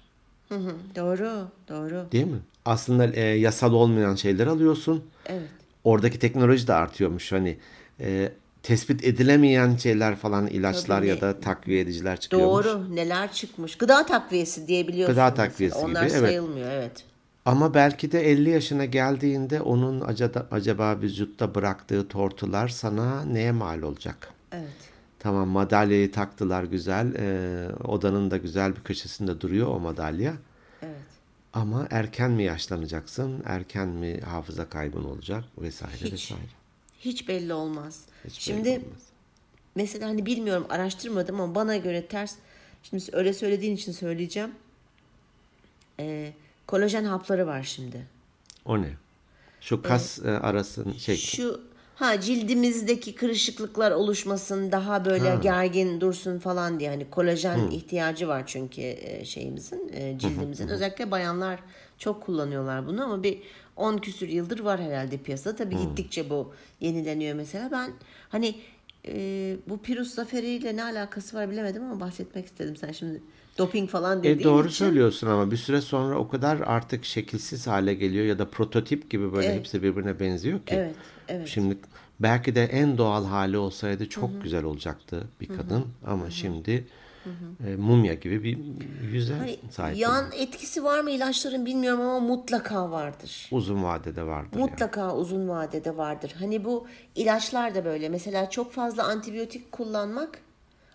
Hı 0.48 0.54
hı, 0.54 0.72
doğru, 0.96 1.48
doğru. 1.68 2.06
Değil 2.12 2.26
mi? 2.26 2.38
Aslında 2.64 3.06
e, 3.06 3.20
yasal 3.20 3.72
olmayan 3.72 4.14
şeyler 4.14 4.46
alıyorsun. 4.46 5.04
Evet. 5.26 5.48
Oradaki 5.84 6.18
teknoloji 6.18 6.66
de 6.66 6.74
artıyormuş. 6.74 7.32
Hani 7.32 7.56
e, 8.00 8.32
tespit 8.64 9.04
edilemeyen 9.04 9.76
şeyler 9.76 10.16
falan 10.16 10.46
ilaçlar 10.46 10.98
Tabii 10.98 11.08
ya 11.08 11.20
da 11.20 11.40
takviye 11.40 11.80
ediciler 11.80 12.20
çıkıyormuş. 12.20 12.64
Doğru. 12.66 12.96
Neler 12.96 13.32
çıkmış. 13.32 13.78
Gıda 13.78 14.06
takviyesi 14.06 14.68
diyebiliyorsun. 14.68 15.14
Gıda 15.14 15.34
takviyesi 15.34 15.76
Onlar 15.76 16.02
gibi, 16.02 16.12
evet. 16.12 16.28
sayılmıyor 16.28 16.70
evet. 16.70 17.04
Ama 17.44 17.74
belki 17.74 18.12
de 18.12 18.30
50 18.30 18.50
yaşına 18.50 18.84
geldiğinde 18.84 19.60
onun 19.60 20.00
acaba, 20.00 20.46
acaba 20.50 21.00
vücutta 21.00 21.54
bıraktığı 21.54 22.08
tortular 22.08 22.68
sana 22.68 23.24
neye 23.24 23.52
mal 23.52 23.82
olacak? 23.82 24.28
Evet. 24.52 24.68
Tamam 25.18 25.48
madalyayı 25.48 26.12
taktılar 26.12 26.64
güzel. 26.64 27.14
Ee, 27.18 27.68
odanın 27.84 28.30
da 28.30 28.36
güzel 28.36 28.76
bir 28.76 28.80
köşesinde 28.80 29.40
duruyor 29.40 29.68
o 29.68 29.80
madalya. 29.80 30.34
Evet. 30.82 30.96
Ama 31.52 31.86
erken 31.90 32.30
mi 32.30 32.42
yaşlanacaksın? 32.42 33.42
Erken 33.46 33.88
mi 33.88 34.20
hafıza 34.20 34.68
kaybın 34.68 35.04
olacak? 35.04 35.44
Vesaire 35.58 35.94
Hiç. 35.94 36.12
vesaire. 36.12 36.63
Hiç 37.04 37.28
belli 37.28 37.52
olmaz. 37.54 38.04
Hiç 38.24 38.48
belli 38.48 38.56
Şimdi 38.56 38.68
olmaz. 38.68 39.02
mesela 39.74 40.08
hani 40.08 40.26
bilmiyorum 40.26 40.66
araştırmadım 40.68 41.40
ama 41.40 41.54
bana 41.54 41.76
göre 41.76 42.06
ters. 42.06 42.34
Şimdi 42.82 43.04
öyle 43.12 43.32
söylediğin 43.32 43.76
için 43.76 43.92
söyleyeceğim. 43.92 44.50
Ee, 46.00 46.32
kolajen 46.66 47.04
hapları 47.04 47.46
var 47.46 47.62
şimdi. 47.62 48.06
O 48.64 48.82
ne? 48.82 48.92
Şu 49.60 49.82
kas 49.82 50.18
e, 50.24 50.30
arasın 50.30 50.92
şey 50.92 51.16
Şu 51.16 51.60
ha 51.94 52.20
cildimizdeki 52.20 53.14
kırışıklıklar 53.14 53.90
oluşmasın 53.90 54.72
daha 54.72 55.04
böyle 55.04 55.36
gergin 55.42 56.00
dursun 56.00 56.38
falan 56.38 56.80
diye 56.80 56.90
hani 56.90 57.10
kolajen 57.10 57.70
ihtiyacı 57.70 58.28
var 58.28 58.42
çünkü 58.46 58.80
e, 58.82 59.24
şeyimizin 59.24 59.90
e, 59.92 60.18
cildimizin 60.18 60.68
özellikle 60.68 61.10
bayanlar 61.10 61.60
çok 61.98 62.22
kullanıyorlar 62.22 62.86
bunu 62.86 63.04
ama 63.04 63.22
bir 63.22 63.42
10 63.76 63.98
küsür 63.98 64.28
yıldır 64.28 64.60
var 64.60 64.80
herhalde 64.80 65.16
piyasada 65.16 65.56
tabii 65.56 65.76
gittikçe 65.78 66.30
bu 66.30 66.52
yenileniyor 66.80 67.36
mesela 67.36 67.70
ben 67.72 67.90
hani 68.28 68.54
e, 69.08 69.56
bu 69.68 69.78
Pirus 69.82 70.14
zaferiyle 70.14 70.76
ne 70.76 70.84
alakası 70.84 71.36
var 71.36 71.50
bilemedim 71.50 71.84
ama 71.84 72.00
bahsetmek 72.00 72.46
istedim 72.46 72.76
sen 72.76 72.92
şimdi 72.92 73.22
doping 73.58 73.90
falan 73.90 74.18
dediğin 74.22 74.38
E 74.38 74.44
doğru 74.44 74.68
için. 74.68 74.76
söylüyorsun 74.84 75.26
ama 75.26 75.50
bir 75.50 75.56
süre 75.56 75.80
sonra 75.80 76.18
o 76.18 76.28
kadar 76.28 76.60
artık 76.60 77.04
şekilsiz 77.04 77.66
hale 77.66 77.94
geliyor 77.94 78.24
ya 78.26 78.38
da 78.38 78.48
prototip 78.50 79.10
gibi 79.10 79.32
böyle 79.32 79.46
Evet. 79.48 79.58
hepsi 79.58 79.82
birbirine 79.82 80.20
benziyor 80.20 80.58
ki. 80.58 80.74
Evet, 80.74 80.94
evet. 81.28 81.48
Şimdi 81.48 81.78
belki 82.20 82.54
de 82.54 82.64
en 82.64 82.98
doğal 82.98 83.24
hali 83.26 83.58
olsaydı 83.58 84.08
çok 84.08 84.42
güzel 84.42 84.64
olacaktı 84.64 85.24
bir 85.40 85.48
kadın 85.48 85.84
ama 86.06 86.30
şimdi 86.30 86.86
e, 87.66 87.76
mumya 87.76 88.14
gibi 88.14 88.42
bir 88.42 88.58
yüze 89.12 89.34
Hani 89.34 89.56
sahip. 89.70 89.98
yan 89.98 90.24
etkisi 90.38 90.84
var 90.84 91.00
mı 91.00 91.10
ilaçların 91.10 91.66
bilmiyorum 91.66 92.00
ama 92.00 92.20
mutlaka 92.20 92.90
vardır. 92.90 93.48
Uzun 93.50 93.82
vadede 93.84 94.22
vardır 94.26 94.58
yani. 94.58 94.70
Mutlaka 94.70 95.16
uzun 95.16 95.48
vadede 95.48 95.96
vardır. 95.96 96.34
Hani 96.38 96.64
bu 96.64 96.86
ilaçlar 97.14 97.74
da 97.74 97.84
böyle. 97.84 98.08
Mesela 98.08 98.50
çok 98.50 98.72
fazla 98.72 99.04
antibiyotik 99.04 99.72
kullanmak 99.72 100.38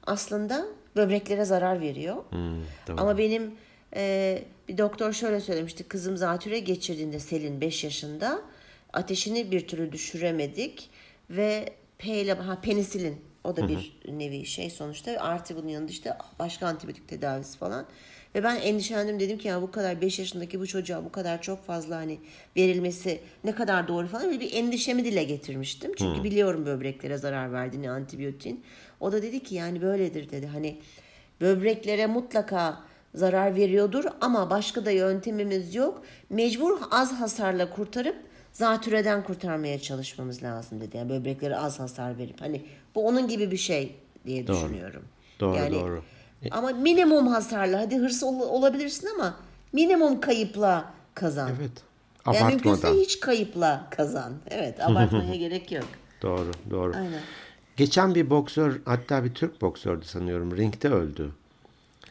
aslında 0.07 0.65
böbreklere 0.95 1.45
zarar 1.45 1.81
veriyor. 1.81 2.15
Hmm. 2.29 2.97
Ama 2.97 3.17
benim 3.17 3.51
e, 3.95 4.43
bir 4.67 4.77
doktor 4.77 5.13
şöyle 5.13 5.39
söylemişti. 5.39 5.83
Kızım 5.83 6.17
zatüre 6.17 6.59
geçirdiğinde 6.59 7.19
Selin 7.19 7.61
5 7.61 7.83
yaşında 7.83 8.41
ateşini 8.93 9.51
bir 9.51 9.67
türlü 9.67 9.91
düşüremedik 9.91 10.89
ve 11.29 11.73
P 11.97 12.21
ile 12.21 12.33
ha, 12.33 12.57
penisilin 12.61 13.21
o 13.43 13.55
da 13.55 13.67
bir 13.67 13.93
nevi 14.07 14.45
şey 14.45 14.69
sonuçta 14.69 15.11
artı 15.11 15.55
bunun 15.55 15.67
yanında 15.67 15.91
işte 15.91 16.13
başka 16.39 16.67
antibiyotik 16.67 17.07
tedavisi 17.07 17.57
falan. 17.57 17.85
Ve 18.35 18.43
ben 18.43 18.55
endişelendim 18.55 19.19
dedim 19.19 19.37
ki 19.37 19.47
ya 19.47 19.61
bu 19.61 19.71
kadar 19.71 20.01
5 20.01 20.19
yaşındaki 20.19 20.59
bu 20.59 20.67
çocuğa 20.67 21.05
bu 21.05 21.11
kadar 21.11 21.41
çok 21.41 21.65
fazla 21.65 21.95
hani 21.95 22.19
verilmesi 22.57 23.19
ne 23.43 23.51
kadar 23.55 23.87
doğru 23.87 24.07
falan 24.07 24.25
böyle 24.25 24.39
bir 24.39 24.53
endişemi 24.53 25.05
dile 25.05 25.23
getirmiştim. 25.23 25.91
Çünkü 25.97 26.23
biliyorum 26.23 26.65
böbreklere 26.65 27.17
zarar 27.17 27.53
verdiğini 27.53 27.91
antibiyotin. 27.91 28.63
O 28.99 29.11
da 29.11 29.21
dedi 29.21 29.43
ki 29.43 29.55
yani 29.55 29.81
böyledir 29.81 30.29
dedi. 30.31 30.47
Hani 30.47 30.77
böbreklere 31.41 32.05
mutlaka 32.05 32.83
zarar 33.15 33.55
veriyordur 33.55 34.05
ama 34.21 34.49
başka 34.49 34.85
da 34.85 34.91
yöntemimiz 34.91 35.75
yok. 35.75 36.03
Mecbur 36.29 36.79
az 36.91 37.13
hasarla 37.13 37.69
kurtarıp 37.69 38.15
zatürreden 38.59 39.23
kurtarmaya 39.23 39.79
çalışmamız 39.81 40.43
lazım 40.43 40.81
dedi. 40.81 40.97
Yani 40.97 41.09
böbreklere 41.09 41.57
az 41.57 41.79
hasar 41.79 42.17
verip 42.17 42.41
hani 42.41 42.65
bu 42.95 43.07
onun 43.07 43.27
gibi 43.27 43.51
bir 43.51 43.57
şey 43.57 43.95
diye 44.25 44.47
Doğru. 44.47 44.57
düşünüyorum. 44.57 45.03
Doğru, 45.39 45.55
yani, 45.57 45.75
doğru. 45.75 46.03
Ama 46.51 46.69
minimum 46.69 47.27
hasarla 47.27 47.79
hadi 47.79 47.97
hırs 47.97 48.23
ol- 48.23 48.39
olabilirsin 48.49 49.07
ama 49.15 49.35
minimum 49.73 50.21
kayıpla 50.21 50.93
kazan. 51.13 51.51
Evet. 51.59 51.71
Yani 52.33 52.51
mümkünse 52.53 52.69
Abartmadan. 52.69 52.95
hiç 53.03 53.19
kayıpla 53.19 53.87
kazan. 53.91 54.33
Evet 54.49 54.83
abartmaya 54.87 55.35
gerek 55.35 55.71
yok. 55.71 55.85
Doğru, 56.21 56.51
doğru. 56.69 56.95
Aynen. 56.95 57.21
Geçen 57.77 58.15
bir 58.15 58.29
boksör 58.29 58.81
hatta 58.85 59.23
bir 59.23 59.33
Türk 59.33 59.61
boksördü 59.61 60.05
sanıyorum 60.05 60.57
ringde 60.57 60.89
öldü. 60.89 61.31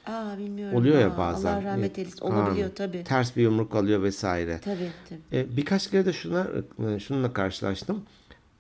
Aa 0.09 0.39
bilmiyorum. 0.39 0.79
Oluyor 0.79 1.01
ya 1.01 1.15
Aa, 1.15 1.19
bazen. 1.19 1.53
Allah 1.53 1.63
rahmet 1.65 1.99
eylesin. 1.99 2.21
Olabiliyor 2.21 2.71
tabii. 2.75 3.05
Ters 3.05 3.37
bir 3.37 3.43
yumruk 3.43 3.75
alıyor 3.75 4.03
vesaire. 4.03 4.61
Tabii 4.65 4.91
tabii. 5.09 5.41
E, 5.41 5.57
birkaç 5.57 5.91
kere 5.91 6.07
de 6.07 6.13
şuna, 6.13 6.47
e, 6.89 7.01
şununla 7.01 7.33
karşılaştım. 7.33 8.03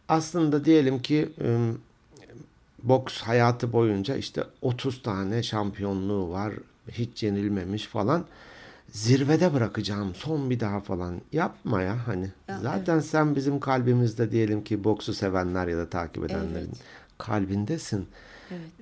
Aslında 0.08 0.64
diyelim 0.64 1.02
ki 1.02 1.28
boks 2.82 3.20
hayatı 3.20 3.72
boyunca 3.72 4.16
işte 4.16 4.44
30 4.62 5.02
tane 5.02 5.42
şampiyonluğu 5.42 6.30
var. 6.30 6.52
Hiç 6.90 7.22
yenilmemiş 7.22 7.86
falan. 7.86 8.24
Zirvede 8.90 9.54
bırakacağım 9.54 10.14
son 10.14 10.50
bir 10.50 10.60
daha 10.60 10.80
falan. 10.80 11.20
Yapma 11.32 11.82
ya 11.82 11.96
hani. 12.06 12.30
Zaten 12.62 13.00
sen 13.00 13.36
bizim 13.36 13.60
kalbimizde 13.60 14.30
diyelim 14.30 14.64
ki 14.64 14.84
boksu 14.84 15.14
sevenler 15.14 15.66
ya 15.66 15.78
da 15.78 15.88
takip 15.88 16.24
edenlerin 16.24 16.72
kalbindesin. 17.18 18.08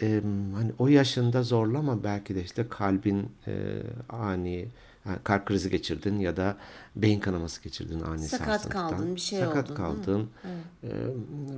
E, 0.02 0.20
hani 0.54 0.72
o 0.78 0.88
yaşında 0.88 1.42
zorlama 1.42 2.04
belki 2.04 2.34
de 2.34 2.42
işte 2.44 2.68
kalbin 2.68 3.28
e, 3.46 3.82
ani 4.08 4.68
yani 5.06 5.18
kalp 5.24 5.46
krizi 5.46 5.70
geçirdin 5.70 6.18
ya 6.18 6.36
da 6.36 6.56
beyin 6.96 7.20
kanaması 7.20 7.62
geçirdin 7.62 8.00
ani 8.00 8.18
Sakat 8.18 8.46
sarsıntıdan. 8.46 8.90
kaldın, 8.90 9.14
bir 9.14 9.20
şey 9.20 9.40
Sakat 9.40 9.64
oldun, 9.70 9.74
kaldın. 9.76 10.28
E, 10.82 10.88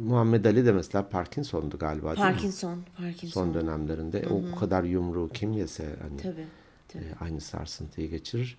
Muhammed 0.01 0.45
Ali 0.45 0.67
de 0.67 0.73
mesela 0.73 1.09
Parkinson'du 1.09 1.79
galiba 1.79 2.17
değil 2.17 2.27
mi? 2.27 2.33
Parkinson, 2.33 2.79
Parkinson. 2.99 3.45
Son 3.45 3.55
dönemlerinde. 3.55 4.25
O, 4.31 4.43
o 4.57 4.59
kadar 4.59 4.85
yumruğu 4.85 5.29
kim 5.29 5.53
yese 5.53 5.97
hani 6.03 6.17
Tabii. 6.23 6.47
tabii. 6.89 7.05
e, 7.05 7.15
aynı 7.21 7.41
sarsıntıyı 7.41 8.11
geçirir. 8.11 8.59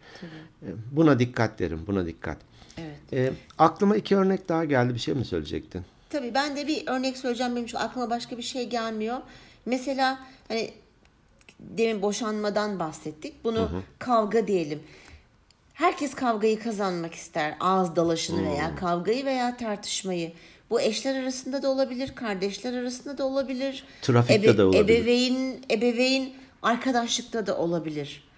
E, 0.64 0.68
buna 0.92 1.20
dikkat 1.20 1.60
derim, 1.60 1.80
buna 1.88 2.06
dikkat. 2.06 2.38
Evet. 2.78 3.14
E, 3.14 3.34
aklıma 3.58 3.96
iki 3.96 4.16
örnek 4.18 4.50
daha 4.50 4.66
geldi. 4.66 4.94
Bir 4.94 5.00
şey 5.00 5.14
mi 5.14 5.26
söyleyecektin? 5.26 5.82
Tabii 6.10 6.34
ben 6.34 6.56
de 6.56 6.68
bir 6.68 6.88
örnek 6.88 7.18
söyleyeceğim. 7.18 7.56
Benim 7.56 7.68
şu 7.68 7.80
aklıma 7.80 8.10
başka 8.10 8.38
bir 8.38 8.44
şey 8.44 8.70
gelmiyor. 8.70 9.18
Mesela 9.66 10.20
hani 10.48 10.72
demin 11.60 12.02
boşanmadan 12.02 12.80
bahsettik. 12.80 13.44
Bunu 13.44 13.70
kavga 14.00 14.48
diyelim. 14.48 14.84
Herkes 15.74 16.14
kavgayı 16.14 16.60
kazanmak 16.60 17.14
ister. 17.14 17.56
Ağız 17.60 17.96
dalaşını 17.96 18.52
veya 18.52 18.76
kavgayı 18.76 19.26
veya 19.26 19.58
tartışmayı. 19.58 20.32
Bu 20.70 20.82
eşler 20.82 21.24
arasında 21.24 21.64
da 21.64 21.70
olabilir, 21.70 22.16
kardeşler 22.16 22.74
arasında 22.74 23.18
da 23.18 23.26
olabilir. 23.26 23.84
Trafikte 24.02 24.58
de 24.58 24.64
olabilir. 24.64 25.00
Ebeveyn, 25.00 25.64
ebeveyn 25.72 26.30
arkadaşlıkta 26.62 27.48
da 27.48 27.58
olabilir. 27.58 28.30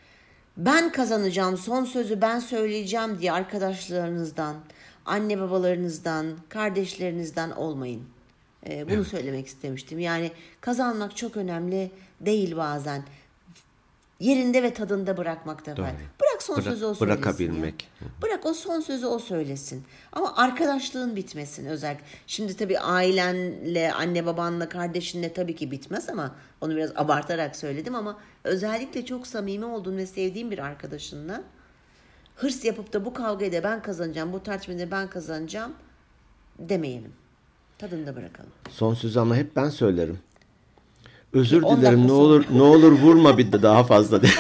Ben 0.57 0.91
kazanacağım, 0.91 1.57
son 1.57 1.85
sözü 1.85 2.21
ben 2.21 2.39
söyleyeceğim 2.39 3.19
diye 3.19 3.31
arkadaşlarınızdan, 3.31 4.55
anne 5.05 5.39
babalarınızdan, 5.39 6.25
kardeşlerinizden 6.49 7.51
olmayın. 7.51 8.03
Ee, 8.69 8.89
bunu 8.89 9.05
söylemek 9.05 9.47
istemiştim. 9.47 9.99
Yani 9.99 10.31
kazanmak 10.61 11.17
çok 11.17 11.37
önemli 11.37 11.91
değil 12.21 12.57
bazen. 12.57 13.03
Yerinde 14.19 14.63
ve 14.63 14.73
tadında 14.73 15.17
bırakmak 15.17 15.65
da 15.65 15.71
var. 15.71 15.91
Bırak 16.21 16.43
son 16.43 16.55
Bıra- 16.57 16.61
sözü 16.63 16.85
o 16.85 16.93
söylesin. 16.93 17.21
bırakabilmek. 17.23 17.89
ya. 18.01 18.07
Bırak 18.21 18.45
o 18.45 18.53
son 18.53 18.79
sözü 18.79 19.05
o 19.05 19.19
söylesin. 19.19 19.83
Ama 20.11 20.35
arkadaşlığın 20.37 21.15
bitmesin 21.15 21.65
özellikle. 21.65 22.05
Şimdi 22.27 22.57
tabii 22.57 22.79
ailenle, 22.79 23.93
anne 23.93 24.25
babanla, 24.25 24.69
kardeşinle 24.69 25.33
tabii 25.33 25.55
ki 25.55 25.71
bitmez 25.71 26.09
ama 26.09 26.35
onu 26.61 26.75
biraz 26.75 26.91
abartarak 26.95 27.55
söyledim 27.55 27.95
ama 27.95 28.17
özellikle 28.43 29.05
çok 29.05 29.27
samimi 29.27 29.65
olduğun 29.65 29.97
ve 29.97 30.05
sevdiğin 30.05 30.51
bir 30.51 30.59
arkadaşınla 30.59 31.43
hırs 32.41 32.65
yapıp 32.65 32.93
da 32.93 33.05
bu 33.05 33.13
kavgayı 33.13 33.53
da 33.53 33.63
ben 33.63 33.81
kazanacağım, 33.81 34.33
bu 34.33 34.43
tartışmayı 34.43 34.79
da 34.79 34.91
ben 34.91 35.09
kazanacağım 35.09 35.73
demeyelim. 36.59 37.13
Tadında 37.77 38.15
bırakalım. 38.15 38.49
Son 38.69 38.93
sözü 38.93 39.19
ama 39.19 39.35
hep 39.35 39.55
ben 39.55 39.69
söylerim. 39.69 40.19
Özür 41.33 41.63
dilerim 41.63 42.07
ne 42.07 42.11
olur 42.11 42.45
ne 42.53 42.61
olur 42.61 42.91
vurma 42.91 43.37
bir 43.37 43.51
de 43.51 43.61
daha 43.61 43.83
fazla 43.83 44.21
de. 44.21 44.27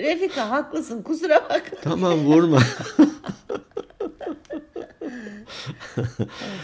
Refika 0.00 0.50
haklısın 0.50 1.02
kusura 1.02 1.48
bak. 1.50 1.72
tamam 1.82 2.18
vurma. 2.18 2.58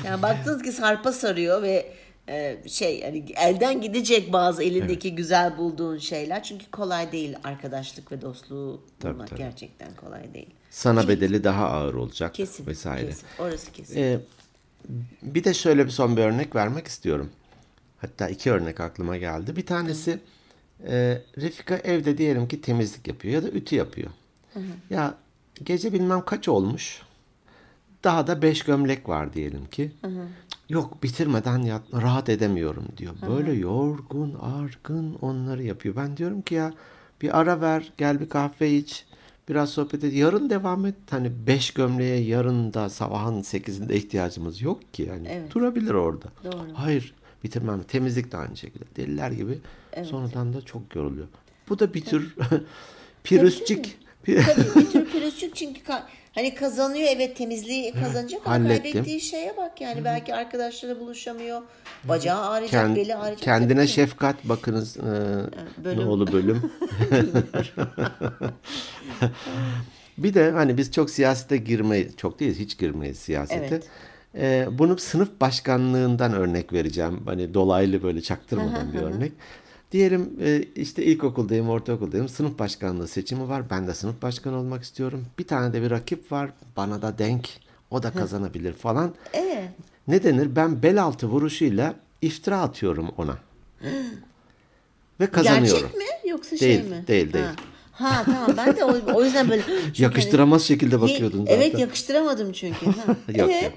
Yani 0.05 0.23
baktınız 0.23 0.63
ki 0.63 0.73
sarpa 0.73 1.13
sarıyor 1.13 1.63
ve 1.63 1.93
e, 2.31 2.59
şey 2.69 3.03
hani 3.03 3.25
elden 3.37 3.81
gidecek 3.81 4.33
bazı 4.33 4.63
elindeki 4.63 5.15
güzel 5.15 5.59
bulduğun 5.59 5.99
şeyler. 5.99 6.43
Çünkü 6.43 6.71
kolay 6.71 7.13
değil 7.13 7.37
arkadaşlık 7.45 8.13
ve 8.13 8.23
dostluğu 8.23 8.81
Tabii, 9.01 9.13
bulmak 9.15 9.29
tabii. 9.31 9.39
gerçekten 9.39 9.89
kolay 9.97 10.35
değil. 10.35 10.51
Sana 10.71 11.09
bedeli 11.09 11.45
daha 11.45 11.67
ağır 11.69 11.95
olacak 11.95 12.35
Kesin. 12.35 12.67
vesaire. 12.67 13.07
Kesin. 13.07 13.27
Orası 13.39 13.73
kesin. 13.73 14.01
Ee, 14.03 14.19
bir 15.23 15.45
de 15.45 15.55
şöyle 15.55 15.87
bir 15.87 15.91
son 15.91 16.17
bir 16.17 16.23
örnek 16.23 16.57
vermek 16.57 16.87
istiyorum. 16.87 17.31
Hatta 17.99 18.29
iki 18.29 18.51
örnek 18.53 18.81
aklıma 18.81 19.17
geldi. 19.17 19.57
Bir 19.57 19.67
tanesi 19.67 20.19
e, 20.89 21.23
Refika 21.39 21.77
evde 21.77 22.19
diyelim 22.19 22.49
ki 22.49 22.61
temizlik 22.61 23.09
yapıyor 23.09 23.35
ya 23.35 23.43
da 23.43 23.49
ütü 23.49 23.77
yapıyor. 23.77 24.11
Ya 24.91 25.15
gece 25.65 25.93
bilmem 25.93 26.25
kaç 26.25 26.49
olmuş. 26.49 27.03
Daha 28.05 28.27
da 28.27 28.43
beş 28.43 28.63
gömlek 28.63 29.09
var 29.09 29.33
diyelim 29.33 29.67
ki. 29.67 29.93
Yok 30.71 31.03
bitirmeden 31.03 31.59
yat, 31.59 31.83
rahat 31.93 32.29
edemiyorum 32.29 32.85
diyor. 32.97 33.15
Böyle 33.29 33.53
yorgun, 33.53 34.35
argın 34.35 35.15
onları 35.21 35.63
yapıyor. 35.63 35.97
Ben 35.97 36.17
diyorum 36.17 36.43
ki 36.43 36.55
ya 36.55 36.73
bir 37.23 37.39
ara 37.41 37.61
ver, 37.61 37.93
gel 37.99 38.21
bir 38.21 38.29
kahve 38.29 38.77
iç. 38.77 39.05
Biraz 39.49 39.71
sohbet 39.71 40.05
et. 40.05 40.13
Yarın 40.15 40.51
devam 40.51 40.87
et. 40.87 40.95
Hani 41.11 41.33
beş 41.47 41.71
gömleğe 41.71 42.21
yarın 42.21 42.75
da 42.75 42.89
sabahın 42.89 43.43
sekizinde 43.43 43.97
ihtiyacımız 43.97 44.63
yok 44.63 44.95
ki. 44.95 45.03
Yani 45.03 45.29
Evet. 45.31 45.55
durabilir 45.55 45.95
orada. 45.95 46.27
Doğru. 46.45 46.57
Hayır 46.75 47.15
bitirmem. 47.45 47.83
Temizlik 47.83 48.33
de 48.33 48.37
aynı 48.37 48.57
şekilde. 48.57 48.85
Deliler 48.97 49.31
gibi. 49.31 49.59
Sonradan 50.05 50.53
da 50.53 50.63
çok 50.63 50.97
yoruluyor. 50.97 51.27
Bu 51.69 51.79
da 51.79 51.95
bir 51.95 52.01
tür 52.05 52.37
pürüzcük. 53.25 53.99
Tabii 54.27 54.37
bir 54.77 54.91
tür 54.91 55.10
pürüzcük 55.31 55.57
çünkü 55.57 55.81
ka- 55.81 56.03
hani 56.35 56.55
kazanıyor 56.55 57.09
evet 57.17 57.37
temizliği 57.37 57.93
kazanacak 57.93 58.41
ama 58.47 58.55
hallettim. 58.55 58.83
kaybettiği 58.83 59.21
şeye 59.21 59.57
bak 59.57 59.81
yani 59.81 60.05
belki 60.05 60.35
arkadaşlarla 60.35 61.01
buluşamıyor. 61.01 61.63
Bacağı 62.05 62.41
ağrıyacak, 62.51 62.87
Kend- 62.87 62.97
beli 62.97 63.17
ağrıyacak. 63.17 63.43
kendine 63.43 63.87
şefkat 63.87 64.45
bakınız 64.45 64.97
e, 64.97 65.01
bölüm. 65.85 65.99
ne 66.01 66.05
oldu 66.05 66.33
bölüm. 66.33 66.73
bir 70.19 70.35
de 70.35 70.51
hani 70.51 70.77
biz 70.79 70.93
çok 70.93 71.11
siyasete 71.11 71.57
girmeyiz. 71.57 72.17
Çok 72.17 72.41
değil 72.41 72.59
hiç 72.59 72.79
girmeyiz 72.79 73.19
siyasete. 73.19 73.67
Evet. 73.71 73.85
E, 74.35 74.69
bunu 74.79 74.99
sınıf 74.99 75.41
başkanlığından 75.41 76.33
örnek 76.33 76.73
vereceğim. 76.73 77.21
Hani 77.27 77.55
dolaylı 77.55 78.03
böyle 78.03 78.21
çaktırmadan 78.23 78.93
bir 78.93 78.99
örnek. 78.99 79.33
Diyelim 79.93 80.31
e, 80.41 80.63
işte 80.77 81.05
ilkokuldayım, 81.05 81.69
ortaokuldayım. 81.69 82.29
Sınıf 82.29 82.59
başkanlığı 82.59 83.09
seçimi 83.09 83.49
var. 83.49 83.71
Ben 83.71 83.87
de 83.87 83.95
sınıf 83.95 84.23
başkanı 84.23 84.57
olmak 84.57 84.83
istiyorum. 84.83 85.27
Bir 85.39 85.45
tane 85.45 85.73
de 85.73 85.83
bir 85.83 85.91
rakip 85.91 86.33
var. 86.33 86.51
Bana 86.77 87.03
da 87.03 87.19
denk. 87.19 87.49
O 87.91 88.03
da 88.03 88.11
kazanabilir 88.11 88.73
falan. 88.73 89.15
Evet. 89.33 89.69
Ne 90.09 90.23
denir? 90.23 90.57
Ben 90.57 90.83
bel 90.83 91.03
altı 91.03 91.27
vuruşuyla 91.27 91.95
iftira 92.23 92.61
atıyorum 92.61 93.09
ona. 93.17 93.39
Ve 95.21 95.27
kazanıyorum. 95.27 95.81
Gerçek 95.83 95.97
mi 96.25 96.31
yoksa 96.31 96.51
Değil, 96.51 96.81
şey 96.81 96.91
mi? 96.91 97.05
değil, 97.09 97.33
değil. 97.33 97.45
Ha. 97.45 97.55
Ha 97.93 98.25
tamam 98.25 98.55
ben 98.57 98.77
de 98.77 98.85
o, 98.85 99.15
o 99.15 99.25
yüzden 99.25 99.51
böyle 99.51 99.63
çünkü 99.85 100.03
Yakıştıramaz 100.03 100.63
şekilde 100.63 100.97
hani- 100.97 101.11
bakıyordun 101.11 101.39
zaten. 101.39 101.55
Evet 101.57 101.79
yakıştıramadım 101.79 102.53
çünkü. 102.53 102.87
Ha. 102.87 103.17
Yok, 103.35 103.51
Ee? 103.51 103.65
yok. 103.65 103.73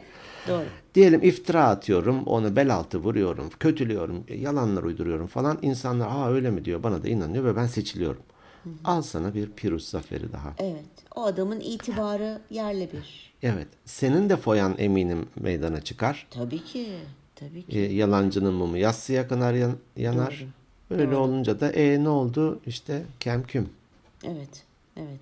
Doğru. 0.48 0.66
Diyelim 0.96 1.24
iftira 1.24 1.68
atıyorum, 1.68 2.24
onu 2.24 2.56
bel 2.56 2.74
altı 2.76 2.98
vuruyorum, 2.98 3.50
kötülüyorum, 3.60 4.24
yalanlar 4.30 4.84
uyduruyorum 4.84 5.28
falan. 5.28 5.60
İnsanlar 5.62 6.08
aa 6.08 6.32
öyle 6.32 6.52
mi 6.52 6.66
diyor, 6.66 6.84
bana 6.84 7.04
da 7.04 7.08
inanıyor 7.10 7.44
ve 7.46 7.56
ben 7.56 7.68
seçiliyorum. 7.68 8.22
Al 8.86 9.02
sana 9.02 9.34
bir 9.34 9.50
Pirus 9.50 9.90
zaferi 9.90 10.32
daha. 10.32 10.54
Evet. 10.60 10.86
O 11.16 11.24
adamın 11.26 11.60
itibarı 11.60 12.42
yerle 12.50 12.92
bir. 12.92 13.34
Evet, 13.44 13.68
senin 13.86 14.30
de 14.30 14.38
foyan 14.38 14.76
eminim 14.78 15.26
meydana 15.36 15.82
çıkar. 15.82 16.28
Tabii 16.32 16.64
ki. 16.64 16.88
Tabii 17.36 17.64
ki. 17.66 17.80
E, 17.80 17.94
yalancının 17.94 18.54
mumu 18.54 18.78
yassıya 18.78 19.28
kadar 19.28 19.54
yan- 19.54 19.78
yanar. 19.98 20.46
Öyle 20.90 21.16
olunca 21.16 21.60
da 21.60 21.72
e 21.72 22.04
ne 22.04 22.10
oldu? 22.10 22.60
İşte 22.66 23.04
kemküm. 23.20 23.70
Evet. 24.24 24.64
Evet. 24.98 25.20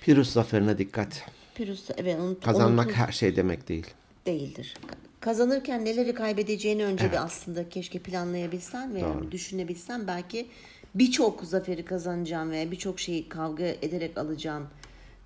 Pirus 0.00 0.30
zaferine 0.30 0.78
dikkat. 0.78 1.24
Pürüz 1.56 1.84
evet 1.96 2.18
unut, 2.20 2.44
Kazanmak 2.44 2.86
unutul- 2.86 2.94
her 2.96 3.12
şey 3.12 3.36
demek 3.36 3.68
değil. 3.68 3.86
değildir. 4.26 4.74
Kazanırken 5.20 5.84
neleri 5.84 6.14
kaybedeceğini 6.14 6.84
önce 6.84 7.12
bir 7.12 7.24
aslında 7.24 7.68
keşke 7.68 7.98
planlayabilsen 7.98 8.94
veya 8.94 9.14
Doğru. 9.14 9.32
düşünebilsen 9.32 10.06
belki 10.06 10.46
birçok 10.94 11.44
zaferi 11.44 11.84
kazanacağım 11.84 12.50
veya 12.50 12.70
birçok 12.70 13.00
şeyi 13.00 13.28
kavga 13.28 13.64
ederek 13.64 14.18
alacağım 14.18 14.66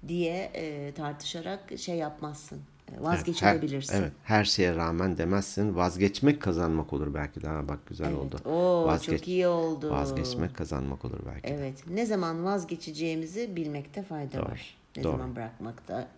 diye 0.08 0.50
e, 0.54 0.92
tartışarak 0.94 1.60
şey 1.78 1.96
yapmazsın. 1.96 2.60
Vazgeçebilirsin. 2.98 3.94
Her, 3.94 4.00
evet, 4.00 4.12
her 4.24 4.44
şeye 4.44 4.74
rağmen 4.74 5.18
demezsin. 5.18 5.76
Vazgeçmek 5.76 6.42
kazanmak 6.42 6.92
olur 6.92 7.14
belki 7.14 7.42
daha 7.42 7.68
bak 7.68 7.78
güzel 7.86 8.12
oldu. 8.12 8.36
Oo, 8.44 8.98
çok 8.98 9.28
iyi 9.28 9.46
oldu. 9.46 9.90
Vazgeçmek 9.90 10.56
kazanmak 10.56 11.04
olur 11.04 11.18
belki. 11.26 11.48
Evet. 11.54 11.74
Ne 11.90 12.06
zaman 12.06 12.44
vazgeçeceğimizi 12.44 13.56
bilmekte 13.56 14.02
fayda 14.02 14.42
var. 14.42 14.74
Ne 14.96 15.02
doğru. 15.02 15.12
zaman 15.12 15.36
bırakmakta 15.36 16.08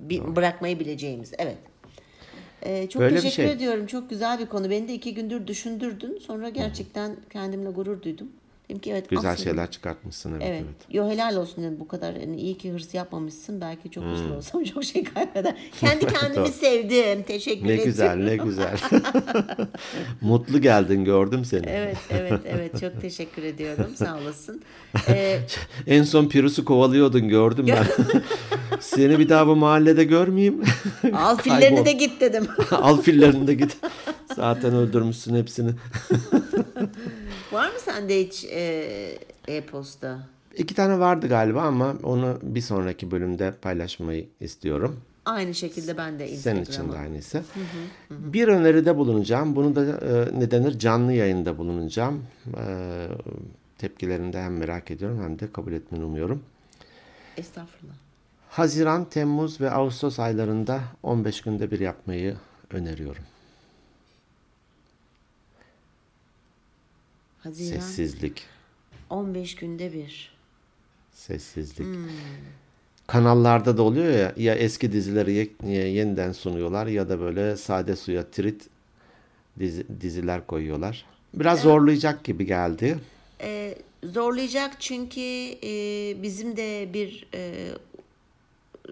bi- 0.00 0.36
bırakmayı 0.36 0.80
bileceğimiz. 0.80 1.32
Evet. 1.38 1.56
Ee, 2.62 2.88
çok 2.88 3.02
Böyle 3.02 3.14
teşekkür 3.14 3.34
şey. 3.34 3.50
ediyorum. 3.52 3.86
Çok 3.86 4.10
güzel 4.10 4.38
bir 4.38 4.46
konu. 4.46 4.70
Beni 4.70 4.88
de 4.88 4.94
iki 4.94 5.14
gündür 5.14 5.46
düşündürdün. 5.46 6.18
Sonra 6.18 6.48
gerçekten 6.48 7.16
kendimle 7.32 7.70
gurur 7.70 8.02
duydum. 8.02 8.28
Dedim 8.68 8.80
ki 8.80 8.90
evet 8.90 9.10
Güzel 9.10 9.30
aferin. 9.30 9.44
şeyler 9.44 9.70
çıkartmışsın 9.70 10.30
evet 10.32 10.42
Evet. 10.46 10.62
evet. 10.64 10.94
Yo 10.94 11.08
helal 11.10 11.36
olsun 11.36 11.64
dedim 11.64 11.76
bu 11.80 11.88
kadar 11.88 12.12
yani 12.14 12.36
iyi 12.40 12.58
ki 12.58 12.72
hırs 12.72 12.94
yapmamışsın. 12.94 13.60
Belki 13.60 13.90
çok 13.90 14.04
hırslı 14.04 14.34
olsam 14.36 14.64
çok 14.64 14.84
şey 14.84 15.04
kaybeder. 15.04 15.56
Kendi 15.80 16.06
kendimi 16.06 16.36
Hmm. 16.36 16.44
Doğru. 16.44 16.52
sevdim. 16.52 17.22
Teşekkür 17.22 17.66
Ne 17.66 17.72
ederim. 17.72 17.84
güzel 17.84 18.16
ne 18.16 18.36
güzel. 18.36 18.76
Mutlu 20.20 20.60
geldin 20.60 21.04
gördüm 21.04 21.44
seni. 21.44 21.66
Evet 21.66 21.96
evet 22.10 22.40
evet 22.46 22.80
çok 22.80 23.00
teşekkür 23.00 23.42
ediyorum. 23.42 23.86
Sağ 23.96 24.16
olasın. 24.22 24.62
Ee, 25.08 25.38
En 25.86 26.02
son 26.02 26.28
Pirus'u 26.28 26.64
kovalıyordun 26.64 27.28
gördüm 27.28 27.66
ben. 27.68 27.86
seni 28.80 29.18
bir 29.18 29.28
daha 29.28 29.46
bu 29.46 29.56
mahallede 29.56 30.04
görmeyeyim. 30.04 30.62
al 31.12 31.36
fillerini 31.36 31.84
de 31.84 31.92
git 31.92 32.20
dedim. 32.20 32.46
Al 32.70 33.00
fillerini 33.00 33.46
de 33.46 33.54
git. 33.54 33.76
Zaten 34.36 34.74
öldürmüşsün 34.74 35.36
hepsini. 35.36 35.70
Var 37.52 37.68
mı 37.72 37.78
sende 37.78 38.20
hiç 38.20 38.44
e, 38.44 39.18
e-posta? 39.48 40.18
İki 40.56 40.74
tane 40.74 40.98
vardı 40.98 41.28
galiba 41.28 41.62
ama 41.62 41.94
onu 42.02 42.38
bir 42.42 42.60
sonraki 42.60 43.10
bölümde 43.10 43.52
paylaşmayı 43.62 44.26
istiyorum. 44.40 45.00
Aynı 45.24 45.54
şekilde 45.54 45.96
ben 45.96 46.18
de 46.18 46.28
Senin 46.28 46.60
Instagram'a. 46.60 46.84
için 46.92 46.92
de 46.92 46.98
aynısı. 46.98 47.42
Bir 48.10 48.48
öneride 48.48 48.96
bulunacağım. 48.96 49.56
Bunu 49.56 49.76
da 49.76 49.84
e, 49.84 50.40
ne 50.40 50.50
denir? 50.50 50.78
Canlı 50.78 51.12
yayında 51.12 51.58
bulunacağım. 51.58 52.22
E, 52.58 53.06
tepkilerini 53.78 54.32
de 54.32 54.42
hem 54.42 54.56
merak 54.56 54.90
ediyorum 54.90 55.20
hem 55.22 55.38
de 55.38 55.52
kabul 55.52 55.72
etmeni 55.72 56.04
umuyorum. 56.04 56.42
Estağfurullah. 57.36 57.94
Haziran, 58.50 59.04
Temmuz 59.04 59.60
ve 59.60 59.70
Ağustos 59.70 60.18
aylarında 60.18 60.80
15 61.02 61.40
günde 61.40 61.70
bir 61.70 61.80
yapmayı 61.80 62.36
öneriyorum. 62.70 63.22
Haziran 67.48 67.80
Sessizlik. 67.80 68.42
15 69.10 69.56
günde 69.56 69.92
bir. 69.92 70.32
Sessizlik. 71.12 71.86
Kanallarda 73.06 73.76
da 73.76 73.82
oluyor 73.82 74.12
ya 74.12 74.32
ya 74.36 74.54
eski 74.54 74.92
dizileri 74.92 75.32
ye- 75.32 75.50
ye- 75.66 75.88
yeniden 75.88 76.32
sunuyorlar 76.32 76.86
ya 76.86 77.08
da 77.08 77.20
böyle 77.20 77.56
sade 77.56 77.96
suya 77.96 78.30
trit 78.30 78.66
dizi- 79.60 80.00
diziler 80.00 80.46
koyuyorlar. 80.46 81.04
Biraz 81.34 81.60
zorlayacak 81.62 82.24
gibi 82.24 82.46
geldi. 82.46 82.98
E, 83.40 83.74
zorlayacak 84.04 84.80
çünkü 84.80 85.20
e, 85.64 85.72
bizim 86.22 86.56
de 86.56 86.90
bir 86.94 87.26
e, 87.34 87.68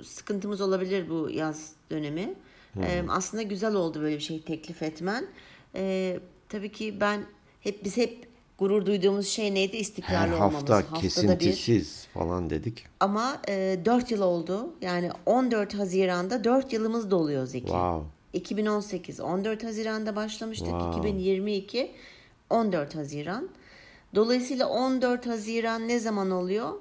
sıkıntımız 0.05 0.61
olabilir 0.61 1.09
bu 1.11 1.31
yaz 1.31 1.73
dönemi. 1.91 2.35
E, 2.83 3.05
aslında 3.09 3.43
güzel 3.43 3.75
oldu 3.75 4.01
böyle 4.01 4.17
bir 4.17 4.21
şey 4.23 4.41
teklif 4.43 4.83
etmen. 4.83 5.27
E, 5.75 6.19
tabii 6.49 6.73
ki 6.73 7.01
ben 7.01 7.21
hep 7.61 7.85
biz 7.85 7.97
hep 7.97 8.26
gurur 8.59 8.87
duyduğumuz 8.87 9.29
şey 9.29 9.55
neydi? 9.55 9.77
Her 9.77 9.81
İstikrarlı 9.81 10.35
olmamız. 10.35 10.55
hafta 10.55 10.77
Haftada 10.77 10.97
bir. 10.97 11.01
kesintisiz 11.01 12.07
falan 12.15 12.51
dedik. 12.51 12.85
Ama 13.01 13.41
e, 13.49 13.79
4 13.85 14.11
yıl 14.11 14.23
oldu. 14.23 14.75
Yani 14.81 15.11
14 15.27 15.75
Haziran'da 15.75 16.45
4 16.45 16.73
yılımız 16.73 17.11
doluyor 17.11 17.47
Zeki. 17.47 17.67
Wow. 17.67 18.05
2018 18.33 19.21
14 19.21 19.65
Haziran'da 19.65 20.17
başlamıştık. 20.17 20.69
Wow. 20.69 20.99
2022 21.01 21.93
14 22.51 22.95
Haziran. 22.97 23.49
Dolayısıyla 24.15 24.69
14 24.69 25.27
Haziran 25.27 25.89
ne 25.89 25.99
zaman 25.99 26.31
oluyor? 26.31 26.73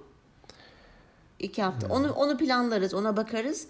İki 1.39 1.61
hafta. 1.61 1.87
Onu 1.87 2.11
onu 2.11 2.37
planlarız, 2.37 2.93
ona 2.93 3.17
bakarız. 3.17 3.67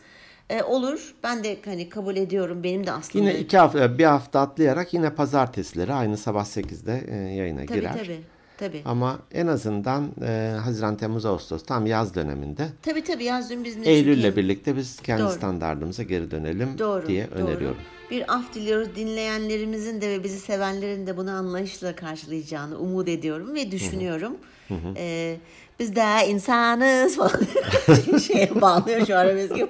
E, 0.49 0.63
olur. 0.63 1.13
Ben 1.23 1.43
de 1.43 1.57
hani 1.65 1.89
kabul 1.89 2.15
ediyorum. 2.15 2.63
Benim 2.63 2.87
de 2.87 2.91
aslında 2.91 3.29
Yine 3.29 3.39
iki 3.39 3.57
hafta, 3.57 3.97
bir 3.97 4.03
hafta 4.05 4.39
atlayarak 4.39 4.93
yine 4.93 5.09
pazartesileri 5.09 5.93
aynı 5.93 6.17
sabah 6.17 6.45
8'de 6.45 7.03
e, 7.07 7.15
yayına 7.15 7.65
tabii 7.65 7.79
girer. 7.79 7.93
tabii. 8.03 8.19
Tabii. 8.57 8.81
Ama 8.85 9.19
en 9.33 9.47
azından 9.47 10.11
e, 10.27 10.55
Haziran, 10.63 10.97
Temmuz, 10.97 11.25
Ağustos 11.25 11.63
tam 11.63 11.85
yaz 11.85 12.15
döneminde 12.15 12.67
Tabii 12.81 13.03
tabii 13.03 13.23
yazdım 13.23 13.63
bizim 13.63 13.85
de 13.85 13.89
Eylül'le 13.91 14.21
çünkü- 14.23 14.35
birlikte 14.35 14.75
biz 14.75 14.99
kendi 15.01 15.21
Doğru. 15.23 15.31
standartımıza 15.31 16.03
geri 16.03 16.31
dönelim 16.31 16.77
Doğru, 16.79 17.07
diye 17.07 17.27
doğru. 17.31 17.39
öneriyorum. 17.47 17.77
Bir 18.11 18.33
af 18.35 18.53
diliyoruz 18.53 18.95
dinleyenlerimizin 18.95 20.01
de 20.01 20.09
ve 20.09 20.23
bizi 20.23 20.39
sevenlerin 20.39 21.07
de 21.07 21.17
bunu 21.17 21.31
anlayışla 21.31 21.95
karşılayacağını 21.95 22.77
umut 22.79 23.07
ediyorum 23.07 23.55
ve 23.55 23.71
düşünüyorum. 23.71 24.37
Ee, 24.97 25.37
biz 25.79 25.95
daha 25.95 26.23
insanız 26.23 27.15
falan 27.17 27.41
şeye 28.19 28.61
bağlıyor 28.61 29.05
şu 29.07 29.17
arabesk 29.17 29.55
gibi. 29.55 29.67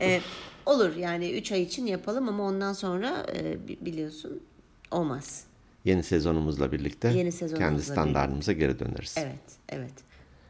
Ee, 0.00 0.20
olur 0.66 0.96
yani 0.96 1.30
3 1.30 1.52
ay 1.52 1.62
için 1.62 1.86
yapalım 1.86 2.28
ama 2.28 2.44
ondan 2.44 2.72
sonra 2.72 3.26
e, 3.36 3.68
bi- 3.68 3.78
biliyorsun 3.80 4.40
olmaz. 4.90 5.44
Yeni 5.84 6.02
sezonumuzla 6.02 6.72
birlikte 6.72 7.08
Yeni 7.08 7.32
sezonumuzla 7.32 7.68
kendi 7.68 7.82
standartımıza 7.82 8.52
geri 8.52 8.78
döneriz. 8.78 9.14
Evet, 9.18 9.38
evet. 9.68 9.92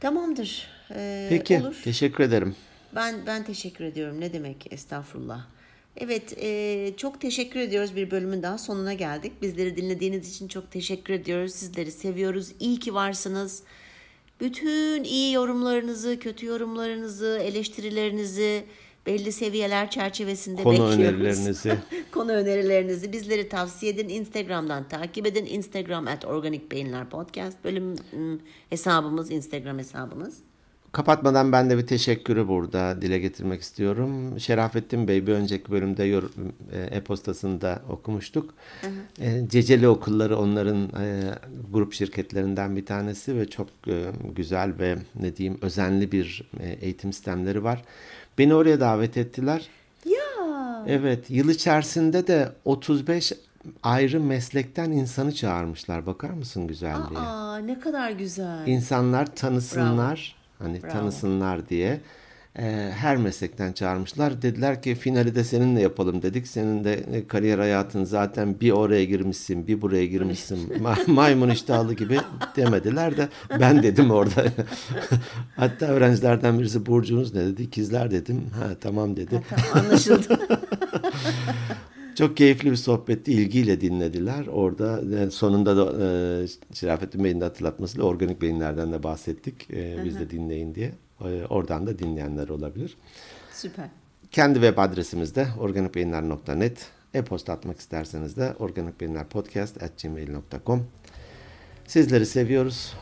Tamamdır. 0.00 0.66
Ee, 0.90 1.26
Peki, 1.30 1.58
Olur. 1.58 1.76
teşekkür 1.84 2.24
ederim. 2.24 2.56
Ben 2.94 3.14
ben 3.26 3.44
teşekkür 3.44 3.84
ediyorum. 3.84 4.20
Ne 4.20 4.32
demek 4.32 4.72
estağfurullah. 4.72 5.46
Evet 5.96 6.34
e, 6.42 6.92
çok 6.96 7.20
teşekkür 7.20 7.60
ediyoruz. 7.60 7.96
Bir 7.96 8.10
bölümün 8.10 8.42
daha 8.42 8.58
sonuna 8.58 8.94
geldik. 8.94 9.32
Bizleri 9.42 9.76
dinlediğiniz 9.76 10.30
için 10.30 10.48
çok 10.48 10.70
teşekkür 10.70 11.14
ediyoruz. 11.14 11.52
Sizleri 11.52 11.92
seviyoruz. 11.92 12.52
İyi 12.60 12.78
ki 12.78 12.94
varsınız. 12.94 13.62
Bütün 14.40 15.04
iyi 15.04 15.32
yorumlarınızı, 15.32 16.18
kötü 16.18 16.46
yorumlarınızı, 16.46 17.38
eleştirilerinizi 17.42 18.64
belli 19.06 19.32
seviyeler 19.32 19.90
çerçevesinde 19.90 20.62
Konu 20.62 20.72
bekliyoruz. 20.72 20.98
önerilerinizi. 20.98 21.78
Konu 22.12 22.32
önerilerinizi 22.32 23.12
bizleri 23.12 23.48
tavsiye 23.48 23.92
edin. 23.92 24.08
Instagram'dan 24.08 24.88
takip 24.88 25.26
edin. 25.26 25.46
Instagram 25.46 26.06
at 26.06 26.24
Organik 26.24 26.72
Beyinler 26.72 27.10
Podcast 27.10 27.64
bölüm 27.64 27.94
ım, 28.12 28.40
hesabımız, 28.70 29.30
Instagram 29.30 29.78
hesabımız. 29.78 30.38
Kapatmadan 30.96 31.52
ben 31.52 31.70
de 31.70 31.78
bir 31.78 31.86
teşekkürü 31.86 32.48
burada 32.48 33.02
dile 33.02 33.18
getirmek 33.18 33.62
istiyorum. 33.62 34.40
Şerafettin 34.40 35.08
Bey 35.08 35.26
bir 35.26 35.32
önceki 35.32 35.72
bölümde 35.72 36.08
e, 36.08 36.78
e-postasında 36.96 37.82
okumuştuk. 37.88 38.54
E, 39.20 39.48
Ceceli 39.48 39.88
okulları 39.88 40.38
onların 40.38 40.82
e, 40.82 41.34
grup 41.72 41.92
şirketlerinden 41.92 42.76
bir 42.76 42.86
tanesi 42.86 43.36
ve 43.36 43.48
çok 43.48 43.68
e, 43.88 44.04
güzel 44.34 44.78
ve 44.78 44.96
ne 45.20 45.36
diyeyim 45.36 45.58
özenli 45.62 46.12
bir 46.12 46.50
e, 46.60 46.68
eğitim 46.68 47.12
sistemleri 47.12 47.64
var. 47.64 47.82
Beni 48.38 48.54
oraya 48.54 48.80
davet 48.80 49.16
ettiler. 49.16 49.68
Ya 50.04 50.84
Evet, 50.86 51.30
yıl 51.30 51.48
içerisinde 51.50 52.26
de 52.26 52.52
35 52.64 53.32
ayrı 53.82 54.20
meslekten 54.20 54.90
insanı 54.90 55.34
çağırmışlar. 55.34 56.06
Bakar 56.06 56.30
mısın 56.30 56.66
güzelliğe? 56.66 57.18
Aa 57.18 57.58
ne 57.58 57.80
kadar 57.80 58.10
güzel. 58.10 58.66
İnsanlar 58.66 59.26
tanısınlar, 59.34 60.36
hani 60.58 60.82
Bravo. 60.82 60.92
tanısınlar 60.92 61.68
diye 61.68 62.00
e, 62.58 62.90
her 62.96 63.16
meslekten 63.16 63.72
çağırmışlar. 63.72 64.42
Dediler 64.42 64.82
ki 64.82 64.94
finali 64.94 65.34
de 65.34 65.44
seninle 65.44 65.80
yapalım 65.80 66.22
dedik. 66.22 66.48
Senin 66.48 66.84
de 66.84 66.94
e, 66.94 67.26
kariyer 67.26 67.58
hayatın 67.58 68.04
zaten 68.04 68.60
bir 68.60 68.70
oraya 68.70 69.04
girmişsin, 69.04 69.66
bir 69.66 69.80
buraya 69.80 70.06
girmişsin. 70.06 70.68
Ma- 70.68 71.10
maymun 71.10 71.50
iştahlı 71.50 71.94
gibi 71.94 72.18
demediler 72.56 73.16
de 73.16 73.28
ben 73.60 73.82
dedim 73.82 74.10
orada. 74.10 74.44
Hatta 75.56 75.86
öğrencilerden 75.86 76.58
birisi 76.58 76.86
burcunuz 76.86 77.34
ne 77.34 77.44
dedi? 77.44 77.62
İkizler 77.62 78.10
dedim. 78.10 78.42
Ha 78.60 78.66
tamam 78.80 79.16
dedi. 79.16 79.42
Tamam, 79.50 79.84
anlaşıldı. 79.86 80.38
Çok 82.18 82.36
keyifli 82.36 82.70
bir 82.70 82.76
sohbetti. 82.76 83.32
ilgiyle 83.32 83.80
dinlediler. 83.80 84.46
Orada 84.46 85.30
sonunda 85.30 85.76
da 85.76 86.04
e, 86.04 86.06
Şerafettin 86.74 87.24
Bey'in 87.24 87.40
de 87.40 87.44
hatırlatmasıyla 87.44 88.04
organik 88.06 88.42
beyinlerden 88.42 88.92
de 88.92 89.02
bahsettik. 89.02 89.70
E, 89.70 90.04
biz 90.04 90.18
de 90.20 90.30
dinleyin 90.30 90.74
diye. 90.74 90.92
E, 91.20 91.44
oradan 91.48 91.86
da 91.86 91.98
dinleyenler 91.98 92.48
olabilir. 92.48 92.96
Süper. 93.52 93.88
Kendi 94.30 94.54
web 94.54 94.78
adresimizde 94.78 95.46
organikbeyinler.net. 95.60 96.86
E-posta 97.14 97.52
atmak 97.52 97.78
isterseniz 97.78 98.36
de 98.36 98.54
organikbeyinlerpodcast.gmail.com 98.58 100.86
Sizleri 101.86 102.26
seviyoruz. 102.26 102.92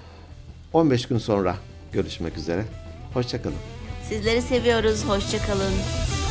15 0.73 1.07
gün 1.07 1.19
sonra 1.19 1.57
görüşmek 1.93 2.39
üzere. 2.39 2.65
Hoşçakalın. 3.15 3.57
Sizleri 4.09 4.43
seviyoruz. 4.43 5.05
Hoşçakalın. 5.05 6.24